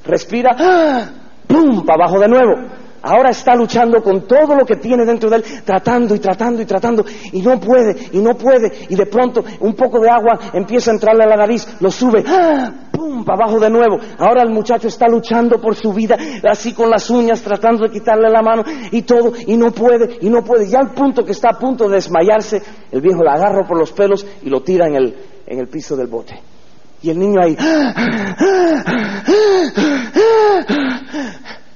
respira, 0.04 0.54
¡ah! 0.58 1.10
¡pum! 1.46 1.84
para 1.84 2.04
abajo 2.04 2.20
de 2.20 2.28
nuevo. 2.28 2.54
Ahora 3.00 3.30
está 3.30 3.54
luchando 3.54 4.02
con 4.02 4.26
todo 4.26 4.56
lo 4.56 4.66
que 4.66 4.76
tiene 4.76 5.04
dentro 5.04 5.30
de 5.30 5.36
él, 5.36 5.44
tratando 5.64 6.16
y 6.16 6.18
tratando 6.18 6.60
y 6.60 6.66
tratando, 6.66 7.04
y 7.32 7.40
no 7.40 7.60
puede, 7.60 7.96
y 8.12 8.18
no 8.18 8.34
puede, 8.34 8.72
y 8.88 8.96
de 8.96 9.06
pronto 9.06 9.44
un 9.60 9.74
poco 9.74 10.00
de 10.00 10.10
agua 10.10 10.38
empieza 10.52 10.90
a 10.90 10.94
entrarle 10.94 11.22
a 11.22 11.28
la 11.28 11.36
nariz, 11.36 11.76
lo 11.80 11.92
sube, 11.92 12.24
¡ah! 12.26 12.87
¡Pum! 12.98 13.24
para 13.24 13.44
abajo 13.44 13.60
de 13.60 13.70
nuevo. 13.70 13.98
Ahora 14.18 14.42
el 14.42 14.50
muchacho 14.50 14.88
está 14.88 15.06
luchando 15.08 15.60
por 15.60 15.76
su 15.76 15.92
vida, 15.92 16.16
así 16.50 16.74
con 16.74 16.90
las 16.90 17.08
uñas, 17.08 17.40
tratando 17.42 17.84
de 17.84 17.90
quitarle 17.90 18.28
la 18.28 18.42
mano 18.42 18.64
y 18.90 19.02
todo, 19.02 19.32
y 19.46 19.56
no 19.56 19.70
puede, 19.70 20.18
y 20.20 20.28
no 20.28 20.42
puede. 20.42 20.68
Ya 20.68 20.80
al 20.80 20.90
punto 20.90 21.24
que 21.24 21.32
está 21.32 21.50
a 21.50 21.58
punto 21.58 21.88
de 21.88 21.94
desmayarse, 21.96 22.60
el 22.90 23.00
viejo 23.00 23.22
le 23.22 23.30
agarra 23.30 23.66
por 23.66 23.78
los 23.78 23.92
pelos 23.92 24.26
y 24.42 24.50
lo 24.50 24.62
tira 24.62 24.88
en 24.88 24.96
el, 24.96 25.16
en 25.46 25.58
el 25.60 25.68
piso 25.68 25.96
del 25.96 26.08
bote. 26.08 26.40
Y 27.00 27.10
el 27.10 27.18
niño 27.18 27.40
ahí, 27.40 27.56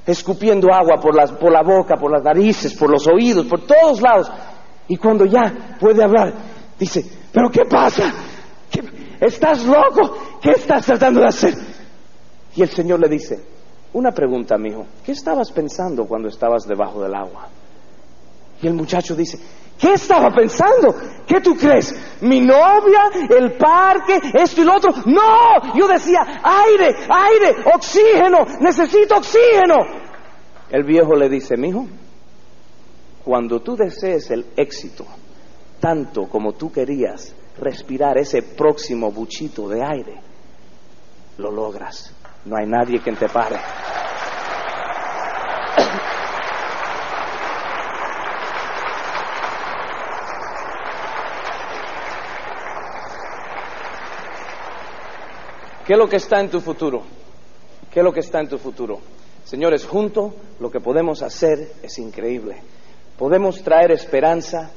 escupiendo 0.05 0.73
agua 0.73 1.01
por, 1.01 1.14
las, 1.14 1.31
por 1.31 1.53
la 1.53 1.62
boca, 1.62 1.95
por 1.97 2.11
las 2.11 2.25
narices, 2.25 2.75
por 2.75 2.91
los 2.91 3.07
oídos, 3.07 3.47
por 3.47 3.61
todos 3.64 4.03
lados. 4.03 4.29
Y 4.89 4.97
cuando 4.97 5.25
ya 5.25 5.77
puede 5.79 6.03
hablar, 6.03 6.35
dice, 6.77 7.05
¿pero 7.33 7.49
qué 7.51 7.62
pasa? 7.70 8.12
¿Estás 9.23 9.64
loco? 9.64 10.18
¿Qué 10.43 10.51
estás 10.51 10.85
tratando 10.85 11.20
de 11.20 11.29
hacer? 11.29 11.55
Y 12.57 12.62
el 12.62 12.70
Señor 12.70 12.99
le 12.99 13.09
dice, 13.09 13.41
una 13.93 14.11
pregunta, 14.11 14.59
mijo, 14.59 14.85
¿qué 15.07 15.12
estabas 15.12 15.53
pensando 15.53 16.07
cuando 16.07 16.27
estabas 16.27 16.66
debajo 16.66 17.01
del 17.01 17.14
agua? 17.14 17.47
Y 18.61 18.66
el 18.66 18.75
muchacho 18.75 19.14
dice, 19.14 19.39
¿qué 19.79 19.93
estaba 19.93 20.29
pensando? 20.31 20.93
¿Qué 21.25 21.41
tú 21.41 21.55
crees? 21.55 21.95
¿Mi 22.23 22.41
novia? 22.41 23.11
¿El 23.31 23.53
parque? 23.53 24.20
¿Esto 24.35 24.62
y 24.62 24.64
lo 24.64 24.75
otro? 24.75 24.91
No, 25.07 25.73
yo 25.77 25.87
decía, 25.87 26.18
aire, 26.43 26.93
aire, 27.09 27.62
oxígeno, 27.73 28.39
necesito 28.59 29.18
oxígeno. 29.18 29.77
El 30.68 30.83
viejo 30.83 31.14
le 31.14 31.29
dice, 31.29 31.57
mijo, 31.57 31.87
cuando 33.25 33.61
tú 33.61 33.77
desees 33.77 34.33
el 34.33 34.47
éxito, 34.57 35.07
tanto 35.79 36.29
como 36.29 36.55
tú 36.55 36.73
querías 36.73 37.37
respirar 37.59 38.19
ese 38.19 38.43
próximo 38.43 39.11
buchito 39.11 39.69
de 39.69 39.83
aire, 39.85 40.21
lo 41.39 41.51
logras. 41.51 42.15
No 42.45 42.57
hay 42.57 42.67
nadie 42.67 43.01
que 43.01 43.13
te 43.13 43.29
pare. 43.29 43.57
¿Qué 55.87 55.93
es 55.93 55.99
lo 55.99 56.09
que 56.09 56.17
está 56.17 56.41
en 56.41 56.51
tu 56.51 56.61
futuro? 56.61 57.03
¿Qué 57.93 58.01
es 58.01 58.05
lo 58.05 58.13
que 58.13 58.21
está 58.21 58.41
en 58.41 58.49
tu 58.49 58.59
futuro? 58.59 59.01
Señores, 59.45 59.87
juntos 59.87 60.33
lo 60.61 60.71
que 60.71 60.81
podemos 60.81 61.23
hacer 61.23 61.73
es 61.83 61.99
increíble. 61.99 62.63
Podemos 63.19 63.63
traer 63.63 63.91
esperanza 63.93 64.71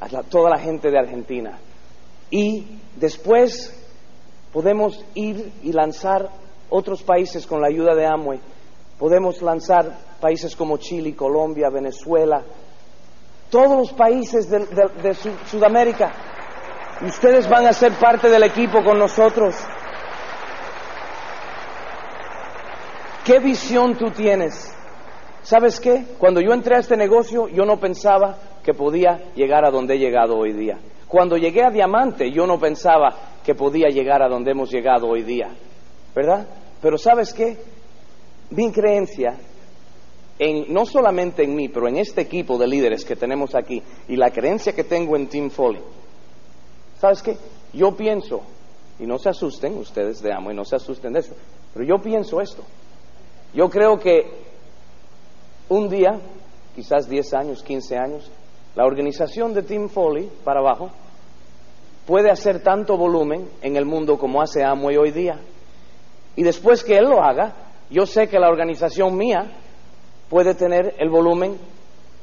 a 0.00 0.22
toda 0.22 0.50
la 0.50 0.58
gente 0.58 0.90
de 0.90 0.98
Argentina. 0.98 1.58
Y 2.30 2.66
después 2.96 3.74
podemos 4.52 5.04
ir 5.14 5.52
y 5.62 5.72
lanzar 5.72 6.28
otros 6.70 7.02
países 7.02 7.46
con 7.46 7.60
la 7.60 7.68
ayuda 7.68 7.94
de 7.94 8.06
Amway. 8.06 8.40
Podemos 8.98 9.40
lanzar 9.42 9.96
países 10.20 10.56
como 10.56 10.76
Chile, 10.78 11.14
Colombia, 11.14 11.70
Venezuela, 11.70 12.42
todos 13.50 13.76
los 13.76 13.92
países 13.92 14.50
de, 14.50 15.14
Sudamérica. 15.46 16.12
Y 17.00 17.06
ustedes 17.06 17.48
van 17.48 17.66
a 17.66 17.72
ser 17.72 17.92
parte 17.92 18.28
del 18.28 18.42
equipo 18.42 18.82
con 18.82 18.98
nosotros. 18.98 19.54
¿Qué 23.24 23.38
visión 23.38 23.96
tú 23.96 24.10
tienes? 24.10 24.74
¿Sabes 25.42 25.80
qué? 25.80 26.04
Cuando 26.18 26.40
yo 26.40 26.52
entré 26.52 26.76
a 26.76 26.80
este 26.80 26.96
negocio, 26.96 27.48
yo 27.48 27.64
no 27.64 27.78
pensaba 27.78 28.36
que 28.64 28.74
podía 28.74 29.32
llegar 29.34 29.64
a 29.64 29.70
donde 29.70 29.94
he 29.94 29.98
llegado 29.98 30.36
hoy 30.36 30.52
día. 30.52 30.78
Cuando 31.08 31.36
llegué 31.38 31.64
a 31.64 31.70
Diamante, 31.70 32.30
yo 32.30 32.46
no 32.46 32.58
pensaba 32.58 33.38
que 33.42 33.54
podía 33.54 33.88
llegar 33.88 34.22
a 34.22 34.28
donde 34.28 34.50
hemos 34.50 34.70
llegado 34.70 35.08
hoy 35.08 35.22
día. 35.22 35.48
¿Verdad? 36.14 36.46
Pero 36.82 36.98
¿sabes 36.98 37.32
qué? 37.32 37.56
Mi 38.50 38.70
creencia, 38.70 39.36
en, 40.38 40.72
no 40.72 40.84
solamente 40.84 41.44
en 41.44 41.54
mí, 41.54 41.68
pero 41.68 41.88
en 41.88 41.96
este 41.96 42.22
equipo 42.22 42.58
de 42.58 42.66
líderes 42.66 43.04
que 43.04 43.16
tenemos 43.16 43.54
aquí, 43.54 43.82
y 44.08 44.16
la 44.16 44.30
creencia 44.30 44.74
que 44.74 44.84
tengo 44.84 45.16
en 45.16 45.28
Team 45.28 45.50
Foley, 45.50 45.82
¿sabes 46.98 47.22
qué? 47.22 47.36
Yo 47.72 47.96
pienso, 47.96 48.42
y 48.98 49.06
no 49.06 49.18
se 49.18 49.28
asusten 49.28 49.76
ustedes 49.76 50.22
de 50.22 50.32
amo, 50.32 50.50
y 50.50 50.54
no 50.54 50.64
se 50.64 50.76
asusten 50.76 51.12
de 51.12 51.20
eso, 51.20 51.34
pero 51.74 51.84
yo 51.84 51.98
pienso 52.02 52.40
esto. 52.40 52.62
Yo 53.54 53.68
creo 53.68 53.98
que 53.98 54.26
un 55.68 55.88
día, 55.88 56.18
quizás 56.74 57.08
10 57.08 57.34
años, 57.34 57.62
15 57.62 57.96
años, 57.96 58.30
la 58.78 58.86
organización 58.86 59.54
de 59.54 59.64
Tim 59.64 59.88
Foley 59.88 60.30
para 60.44 60.60
abajo 60.60 60.92
puede 62.06 62.30
hacer 62.30 62.62
tanto 62.62 62.96
volumen 62.96 63.48
en 63.60 63.74
el 63.74 63.84
mundo 63.84 64.16
como 64.16 64.40
hace 64.40 64.62
Amway 64.62 64.96
hoy 64.96 65.10
día. 65.10 65.40
Y 66.36 66.44
después 66.44 66.84
que 66.84 66.96
él 66.96 67.06
lo 67.08 67.20
haga, 67.20 67.56
yo 67.90 68.06
sé 68.06 68.28
que 68.28 68.38
la 68.38 68.48
organización 68.48 69.16
mía 69.16 69.50
puede 70.28 70.54
tener 70.54 70.94
el 71.00 71.10
volumen 71.10 71.58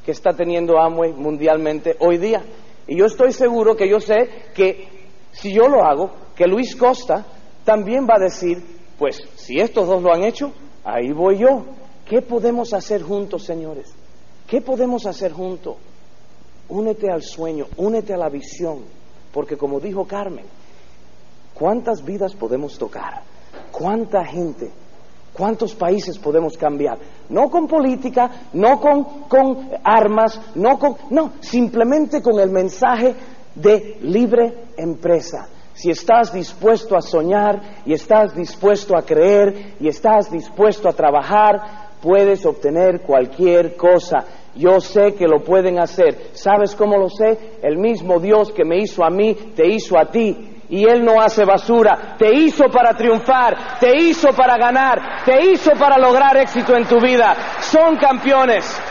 que 0.05 0.11
está 0.11 0.31
teniendo 0.31 0.79
Amway 0.79 1.11
mundialmente 1.11 1.97
hoy 1.99 2.19
día. 2.19 2.41
Y 2.87 2.97
yo 2.97 3.07
estoy 3.07 3.33
seguro 3.33 3.75
que 3.75 3.89
yo 3.89 3.99
sé 3.99 4.29
que 4.55 4.87
si 5.33 5.53
yo 5.53 5.67
lo 5.67 5.83
hago, 5.83 6.11
que 6.37 6.47
Luis 6.47 6.73
Costa 6.77 7.25
también 7.65 8.07
va 8.09 8.15
a 8.15 8.23
decir, 8.23 8.63
pues 8.97 9.21
si 9.35 9.59
estos 9.59 9.89
dos 9.89 10.01
lo 10.01 10.13
han 10.13 10.23
hecho, 10.23 10.53
Ahí 10.85 11.11
voy 11.11 11.39
yo. 11.39 11.65
¿Qué 12.07 12.21
podemos 12.21 12.71
hacer 12.73 13.01
juntos, 13.01 13.43
señores? 13.43 13.91
¿Qué 14.47 14.61
podemos 14.61 15.07
hacer 15.07 15.33
juntos? 15.33 15.77
Únete 16.69 17.11
al 17.11 17.21
sueño, 17.21 17.67
únete 17.77 18.13
a 18.13 18.17
la 18.17 18.29
visión, 18.29 18.79
porque 19.31 19.57
como 19.57 19.79
dijo 19.79 20.05
Carmen, 20.05 20.45
¿cuántas 21.53 22.03
vidas 22.03 22.33
podemos 22.33 22.77
tocar? 22.77 23.21
¿Cuánta 23.71 24.25
gente? 24.25 24.71
¿Cuántos 25.33 25.75
países 25.75 26.17
podemos 26.17 26.57
cambiar? 26.57 26.97
No 27.29 27.49
con 27.49 27.67
política, 27.67 28.47
no 28.53 28.79
con, 28.79 29.03
con 29.27 29.69
armas, 29.83 30.39
no 30.55 30.79
con... 30.79 30.95
No, 31.09 31.33
simplemente 31.41 32.21
con 32.21 32.39
el 32.39 32.49
mensaje 32.49 33.13
de 33.55 33.97
libre 34.01 34.65
empresa 34.77 35.49
si 35.75 35.91
estás 35.91 36.31
dispuesto 36.31 36.95
a 36.95 37.01
soñar 37.01 37.61
y 37.85 37.93
estás 37.93 38.33
dispuesto 38.33 38.97
a 38.97 39.01
creer 39.01 39.75
y 39.79 39.89
estás 39.89 40.31
dispuesto 40.31 40.87
a 40.87 40.93
trabajar, 40.93 41.89
puedes 42.01 42.45
obtener 42.45 43.01
cualquier 43.01 43.75
cosa. 43.75 44.23
Yo 44.55 44.79
sé 44.79 45.15
que 45.15 45.27
lo 45.27 45.43
pueden 45.43 45.79
hacer. 45.79 46.29
¿Sabes 46.33 46.75
cómo 46.75 46.97
lo 46.97 47.09
sé? 47.09 47.57
El 47.61 47.77
mismo 47.77 48.19
Dios 48.19 48.51
que 48.51 48.63
me 48.63 48.77
hizo 48.77 49.03
a 49.03 49.09
mí, 49.09 49.33
te 49.55 49.67
hizo 49.67 49.97
a 49.97 50.05
ti. 50.05 50.51
Y 50.69 50.85
Él 50.89 51.03
no 51.03 51.21
hace 51.21 51.45
basura. 51.45 52.15
Te 52.17 52.33
hizo 52.33 52.65
para 52.69 52.93
triunfar, 52.95 53.77
te 53.79 53.95
hizo 53.97 54.29
para 54.29 54.57
ganar, 54.57 55.23
te 55.25 55.51
hizo 55.51 55.71
para 55.71 55.97
lograr 55.97 56.37
éxito 56.37 56.75
en 56.75 56.85
tu 56.85 56.99
vida. 56.99 57.35
Son 57.59 57.97
campeones. 57.97 58.81